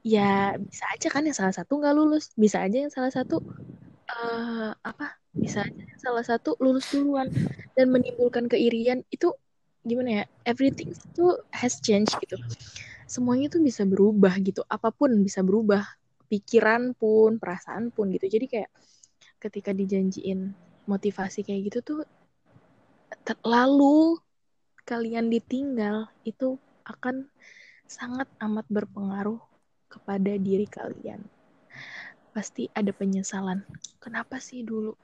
ya 0.06 0.54
bisa 0.56 0.86
aja 0.94 1.08
kan 1.10 1.26
yang 1.26 1.34
salah 1.34 1.50
satu 1.50 1.82
nggak 1.82 1.94
lulus, 1.98 2.30
bisa 2.38 2.62
aja 2.62 2.78
yang 2.86 2.92
salah 2.94 3.10
satu 3.10 3.42
eh 4.06 4.70
apa? 4.78 5.18
Bisa 5.34 5.66
aja 5.66 5.82
yang 5.82 6.00
salah 6.00 6.22
satu 6.22 6.54
lulus 6.62 6.86
duluan 6.94 7.26
dan 7.74 7.90
menimbulkan 7.90 8.46
keirian 8.46 9.02
itu 9.10 9.34
gimana 9.82 10.22
ya? 10.22 10.24
Everything 10.46 10.94
itu 10.94 11.26
has 11.50 11.82
changed 11.82 12.14
gitu. 12.22 12.38
Semuanya 13.10 13.50
tuh 13.50 13.58
bisa 13.62 13.82
berubah 13.82 14.38
gitu, 14.38 14.62
apa 14.70 14.94
pun 14.94 15.10
bisa 15.22 15.42
berubah 15.42 15.82
pikiran 16.26 16.92
pun, 16.98 17.38
perasaan 17.38 17.94
pun 17.94 18.10
gitu. 18.12 18.26
Jadi 18.26 18.46
kayak 18.50 18.70
ketika 19.40 19.70
dijanjiin 19.70 20.52
motivasi 20.86 21.42
kayak 21.42 21.70
gitu 21.72 21.78
tuh 21.82 22.00
lalu 23.42 24.18
kalian 24.86 25.30
ditinggal 25.30 26.06
itu 26.22 26.58
akan 26.86 27.26
sangat 27.86 28.30
amat 28.42 28.66
berpengaruh 28.70 29.38
kepada 29.90 30.38
diri 30.38 30.66
kalian. 30.66 31.22
Pasti 32.30 32.70
ada 32.70 32.90
penyesalan. 32.94 33.66
Kenapa 33.98 34.38
sih 34.38 34.62
dulu 34.62 34.94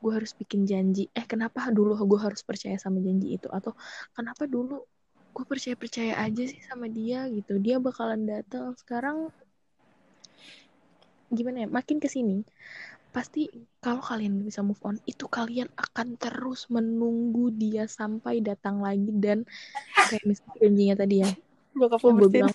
gue 0.00 0.12
harus 0.12 0.36
bikin 0.36 0.68
janji? 0.68 1.08
Eh 1.16 1.24
kenapa 1.24 1.72
dulu 1.72 1.96
gue 1.96 2.20
harus 2.20 2.44
percaya 2.44 2.76
sama 2.76 3.00
janji 3.00 3.40
itu? 3.40 3.48
Atau 3.48 3.72
kenapa 4.12 4.44
dulu 4.44 4.84
gue 5.36 5.44
percaya-percaya 5.44 6.16
aja 6.16 6.44
sih 6.48 6.60
sama 6.64 6.88
dia 6.88 7.28
gitu. 7.32 7.56
Dia 7.60 7.80
bakalan 7.80 8.24
datang. 8.24 8.76
Sekarang 8.76 9.32
gimana 11.32 11.66
ya 11.66 11.68
makin 11.68 11.98
ke 11.98 12.08
sini 12.10 12.46
pasti 13.16 13.48
kalau 13.80 14.04
kalian 14.04 14.44
bisa 14.44 14.60
move 14.60 14.80
on 14.84 15.00
itu 15.08 15.24
kalian 15.24 15.72
akan 15.72 16.20
terus 16.20 16.68
menunggu 16.68 17.48
dia 17.56 17.88
sampai 17.88 18.44
datang 18.44 18.84
lagi 18.84 19.08
dan 19.16 19.48
kayak 20.12 20.24
misalnya 20.28 20.56
janjinya 20.60 20.94
tadi 21.00 21.16
ya 21.24 21.30
yang 21.72 22.16
gue 22.20 22.28
bilang 22.28 22.52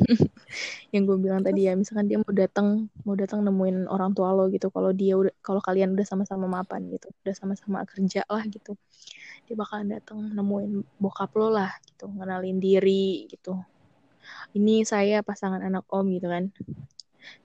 yang 0.94 1.02
gue 1.10 1.18
bilang 1.18 1.42
tadi 1.42 1.66
ya 1.66 1.74
misalkan 1.74 2.06
dia 2.06 2.22
mau 2.22 2.30
datang 2.30 2.86
mau 3.02 3.18
datang 3.18 3.42
nemuin 3.42 3.90
orang 3.90 4.14
tua 4.14 4.30
lo 4.30 4.46
gitu 4.46 4.70
kalau 4.70 4.94
dia 4.94 5.18
udah 5.18 5.34
kalau 5.42 5.58
kalian 5.58 5.98
udah 5.98 6.06
sama-sama 6.06 6.46
mapan 6.46 6.86
gitu 6.86 7.10
udah 7.26 7.34
sama-sama 7.34 7.82
kerja 7.82 8.22
lah 8.30 8.46
gitu 8.46 8.78
dia 9.50 9.58
bakalan 9.58 9.98
datang 9.98 10.22
nemuin 10.30 10.86
bokap 11.02 11.34
lo 11.34 11.50
lah 11.50 11.74
gitu 11.82 12.06
ngenalin 12.06 12.62
diri 12.62 13.26
gitu. 13.26 13.58
Ini 14.54 14.86
saya 14.86 15.26
pasangan 15.26 15.58
anak 15.58 15.90
om 15.90 16.06
gitu 16.06 16.30
kan 16.30 16.54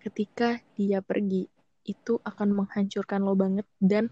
ketika 0.01 0.59
dia 0.75 0.99
pergi 0.99 1.47
itu 1.85 2.17
akan 2.25 2.65
menghancurkan 2.65 3.21
lo 3.21 3.37
banget 3.37 3.65
dan 3.77 4.09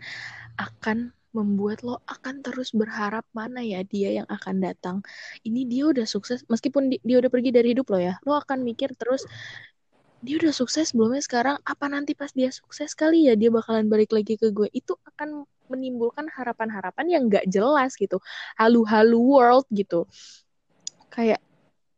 akan 0.61 1.11
membuat 1.33 1.81
lo 1.81 1.97
akan 2.05 2.45
terus 2.45 2.69
berharap 2.71 3.25
mana 3.33 3.65
ya 3.65 3.81
dia 3.81 4.21
yang 4.21 4.27
akan 4.29 4.61
datang. 4.61 5.01
Ini 5.41 5.65
dia 5.65 5.89
udah 5.89 6.05
sukses 6.05 6.45
meskipun 6.45 6.93
dia 7.01 7.17
udah 7.17 7.33
pergi 7.33 7.49
dari 7.49 7.73
hidup 7.73 7.89
lo 7.89 7.97
ya. 7.97 8.21
Lo 8.23 8.37
akan 8.37 8.61
mikir 8.61 8.93
terus 8.93 9.25
dia 10.23 10.39
udah 10.39 10.53
sukses 10.55 10.95
belumnya 10.95 11.19
sekarang 11.19 11.57
apa 11.65 11.85
nanti 11.91 12.15
pas 12.15 12.31
dia 12.31 12.47
sukses 12.53 12.95
kali 12.95 13.27
ya 13.27 13.35
dia 13.35 13.49
bakalan 13.51 13.89
balik 13.89 14.13
lagi 14.13 14.37
ke 14.37 14.53
gue. 14.53 14.69
Itu 14.71 14.95
akan 15.03 15.43
menimbulkan 15.67 16.29
harapan-harapan 16.29 17.05
yang 17.09 17.23
gak 17.33 17.49
jelas 17.49 17.97
gitu. 17.97 18.21
Halu-halu 18.55 19.19
world 19.19 19.65
gitu. 19.73 20.05
Kayak 21.09 21.41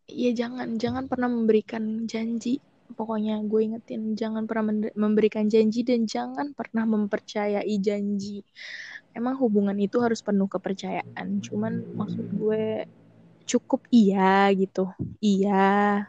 ya 0.08 0.32
jangan 0.32 0.80
jangan 0.80 1.12
pernah 1.12 1.28
memberikan 1.28 2.08
janji 2.08 2.64
pokoknya 2.94 3.42
gue 3.42 3.62
ingetin 3.66 4.14
jangan 4.14 4.46
pernah 4.46 4.70
memberikan 4.94 5.50
janji 5.50 5.82
dan 5.82 6.06
jangan 6.06 6.54
pernah 6.54 6.86
mempercayai 6.86 7.76
janji. 7.82 8.46
Emang 9.16 9.40
hubungan 9.42 9.74
itu 9.80 9.98
harus 10.04 10.22
penuh 10.22 10.46
kepercayaan 10.46 11.42
cuman 11.42 11.82
maksud 11.98 12.26
gue 12.38 12.86
cukup 13.50 13.82
iya 13.90 14.52
gitu. 14.54 14.92
Iya. 15.18 16.06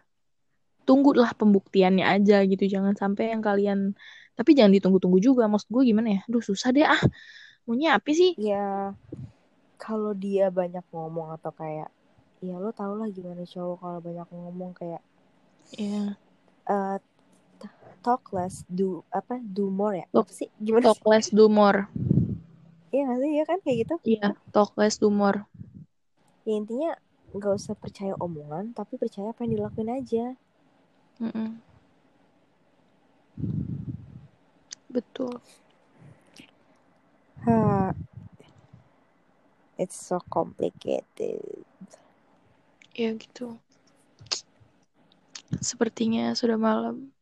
Tunggulah 0.85 1.33
pembuktiannya 1.33 2.05
aja 2.05 2.45
gitu 2.45 2.69
jangan 2.69 2.95
sampai 2.95 3.33
yang 3.33 3.41
kalian 3.41 3.97
tapi 4.37 4.53
jangan 4.53 4.77
ditunggu-tunggu 4.77 5.17
juga 5.17 5.49
maksud 5.49 5.73
gue 5.73 5.83
gimana 5.89 6.21
ya? 6.21 6.23
Duh 6.29 6.45
susah 6.45 6.71
deh 6.75 6.85
ah. 6.85 7.01
Maunya 7.65 7.99
apa 7.99 8.12
sih? 8.12 8.37
Ya 8.39 8.95
kalau 9.81 10.12
dia 10.12 10.53
banyak 10.53 10.85
ngomong 10.93 11.35
atau 11.37 11.53
kayak 11.53 11.91
ya 12.45 12.61
lo 12.61 12.69
tau 12.73 12.95
lah 12.95 13.09
gimana 13.09 13.43
cowok 13.49 13.77
kalau 13.81 13.99
banyak 14.01 14.29
ngomong 14.29 14.71
kayak 14.77 15.01
ya 15.73 16.15
uh, 16.66 16.98
talk 18.07 18.31
less 18.31 18.62
do 18.70 19.02
apa 19.11 19.42
do 19.42 19.66
more 19.66 19.98
ya? 19.98 20.07
Talk, 20.14 20.31
apa 20.31 20.33
sih? 20.35 20.48
Gimana 20.62 20.94
talk 20.94 21.02
less 21.02 21.26
do 21.35 21.50
more. 21.50 21.90
Iya 22.94 23.02
nggak 23.11 23.18
sih? 23.18 23.31
Ya 23.35 23.44
kan? 23.44 23.59
Kayak 23.66 23.76
gitu. 23.83 23.94
Iya 24.07 24.29
talk 24.55 24.70
less 24.79 24.94
do 25.02 25.11
more. 25.11 25.42
Ya 26.46 26.55
intinya 26.55 26.94
nggak 27.35 27.52
usah 27.59 27.74
percaya 27.74 28.14
omongan 28.22 28.70
tapi 28.72 28.94
percaya 28.94 29.35
apa 29.35 29.42
yang 29.42 29.59
dilakuin 29.59 29.90
aja. 29.90 30.26
Mm 31.18 31.33
-mm. 31.35 31.50
betul. 34.87 35.42
Ha. 37.44 37.92
It's 39.76 39.98
so 39.98 40.22
complicated. 40.33 41.66
Ya 42.96 43.12
gitu 43.12 43.61
Sepertinya 45.61 46.33
sudah 46.37 46.59
malam. 46.59 47.12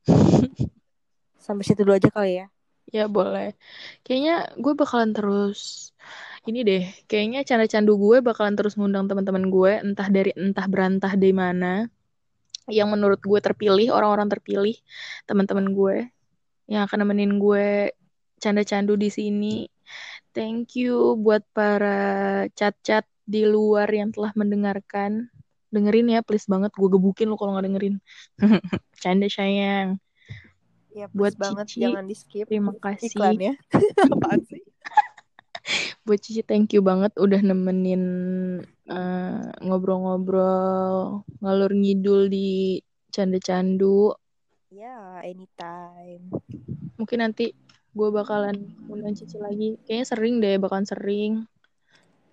Sampai 1.44 1.64
situ 1.66 1.84
dulu 1.84 1.96
aja 1.96 2.08
kali 2.08 2.40
ya. 2.40 2.46
Ya 2.88 3.04
boleh. 3.10 3.56
Kayaknya 4.04 4.54
gue 4.60 4.72
bakalan 4.76 5.12
terus 5.12 5.92
ini 6.44 6.60
deh. 6.62 6.84
Kayaknya 7.08 7.40
canda-candu 7.44 7.96
gue 7.96 8.16
bakalan 8.20 8.54
terus 8.54 8.76
ngundang 8.76 9.08
teman-teman 9.08 9.48
gue 9.48 9.72
entah 9.80 10.08
dari 10.08 10.30
entah 10.36 10.66
berantah 10.68 11.12
dari 11.16 11.34
mana 11.34 11.88
yang 12.68 12.88
menurut 12.88 13.20
gue 13.20 13.40
terpilih 13.44 13.92
orang-orang 13.92 14.28
terpilih 14.32 14.76
teman-teman 15.28 15.68
gue 15.76 15.96
yang 16.64 16.88
akan 16.88 17.04
nemenin 17.04 17.36
gue 17.36 17.92
canda-candu 18.40 18.96
di 18.96 19.08
sini. 19.12 19.56
Thank 20.32 20.80
you 20.80 21.14
buat 21.20 21.44
para 21.52 22.44
cat-cat 22.56 23.04
di 23.24 23.48
luar 23.48 23.88
yang 23.88 24.12
telah 24.12 24.32
mendengarkan 24.36 25.33
dengerin 25.74 26.14
ya 26.14 26.20
please 26.22 26.46
banget. 26.46 26.70
Gue 26.78 26.86
gebukin 26.86 27.26
lo 27.26 27.34
kalau 27.34 27.58
nggak 27.58 27.66
dengerin. 27.66 27.94
Canda 29.02 29.26
sayang. 29.26 29.98
Ya 30.94 31.10
buat 31.10 31.34
banget. 31.34 31.66
Cici, 31.66 31.82
jangan 31.82 32.06
di 32.06 32.14
skip. 32.14 32.46
terima 32.46 32.70
kasih. 32.78 33.10
Iklannya 33.10 33.58
apaan 34.14 34.40
sih? 34.46 34.62
Buat 36.06 36.20
Cici 36.22 36.46
thank 36.46 36.70
you 36.70 36.80
banget 36.86 37.10
udah 37.18 37.42
nemenin 37.42 38.04
uh, 38.86 39.50
ngobrol-ngobrol 39.58 41.26
ngalur 41.42 41.72
ngidul 41.74 42.30
di 42.30 42.78
canda 43.10 43.42
candu 43.42 44.14
ya 44.70 45.18
anytime. 45.26 46.30
Mungkin 46.94 47.18
nanti 47.22 47.54
gue 47.94 48.08
bakalan 48.14 48.74
undang 48.86 49.18
Cici 49.18 49.38
lagi. 49.42 49.74
Kayaknya 49.82 50.06
sering 50.06 50.34
deh 50.38 50.54
bakalan 50.62 50.86
sering 50.86 51.32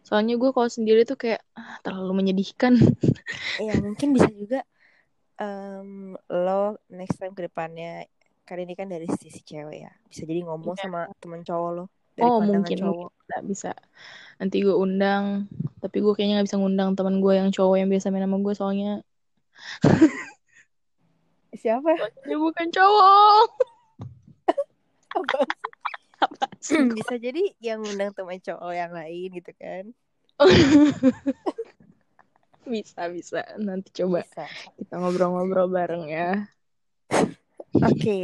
soalnya 0.02 0.36
gue 0.36 0.50
kalau 0.52 0.70
sendiri 0.70 1.06
tuh 1.06 1.18
kayak 1.18 1.42
ah, 1.56 1.78
terlalu 1.86 2.24
menyedihkan 2.26 2.76
Iya 3.64 3.78
mungkin 3.78 4.18
bisa 4.18 4.30
juga 4.34 4.60
em, 5.38 6.18
lo 6.30 6.82
next 6.90 7.22
time 7.22 7.34
ke 7.38 7.46
depannya 7.46 8.06
kali 8.44 8.66
ini 8.66 8.74
kan 8.76 8.90
dari 8.90 9.06
sisi 9.22 9.40
cewek 9.46 9.86
ya 9.86 9.92
bisa 10.10 10.26
jadi 10.26 10.44
ngomong 10.44 10.76
Iya. 10.76 10.82
sama 10.84 11.02
temen 11.22 11.46
cowok 11.46 11.70
lo 11.72 11.86
dari 12.18 12.28
Oh 12.28 12.40
mungkin 12.44 12.78
cowok 12.82 13.10
bisa 13.32 13.38
bisa. 13.48 13.72
Nanti 14.44 14.60
gue 14.60 14.76
undang, 14.76 15.48
tapi 15.80 16.04
gue 16.04 16.12
kayaknya 16.12 16.42
nggak 16.42 16.48
bisa 16.52 16.60
ngundang 16.60 17.00
teman 17.00 17.24
gue 17.24 17.34
yang 17.38 17.48
cowok 17.54 17.76
yang 17.80 17.88
biasa 17.88 18.12
main 18.12 18.28
sama 18.28 18.38
gue 18.44 18.54
soalnya 18.58 18.92
siapa 21.56 21.96
dia 22.28 22.36
bukan 22.36 22.68
cowok. 22.74 23.48
sih? 26.62 26.78
bisa 26.94 27.18
jadi 27.18 27.42
yang 27.58 27.82
undang 27.82 28.14
temen 28.14 28.38
cowok 28.38 28.72
yang 28.72 28.94
lain 28.94 29.30
gitu 29.34 29.52
kan. 29.58 29.84
Bisa 32.62 33.10
bisa. 33.10 33.42
Nanti 33.58 33.90
coba 33.92 34.22
bisa. 34.22 34.46
kita 34.78 35.02
ngobrol-ngobrol 35.02 35.68
bareng 35.68 36.06
ya. 36.08 36.46
oke. 37.74 38.22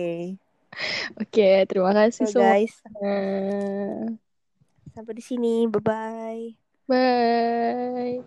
Oke, 1.18 1.66
terima 1.66 1.92
kasih 1.92 2.30
so 2.30 2.38
guys. 2.38 2.78
Sampai 4.94 5.14
di 5.18 5.24
sini. 5.26 5.66
Bye 5.66 5.82
bye. 5.82 6.54
Bye. 6.88 8.24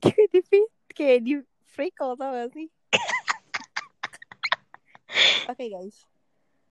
kayak 0.00 0.28
di 0.32 0.40
kayak 0.94 1.20
di 1.24 1.32
free 1.66 1.92
call 1.92 2.16
tau 2.16 2.32
gak 2.32 2.52
sih? 2.54 2.68
Oke 5.50 5.68
guys 5.68 6.15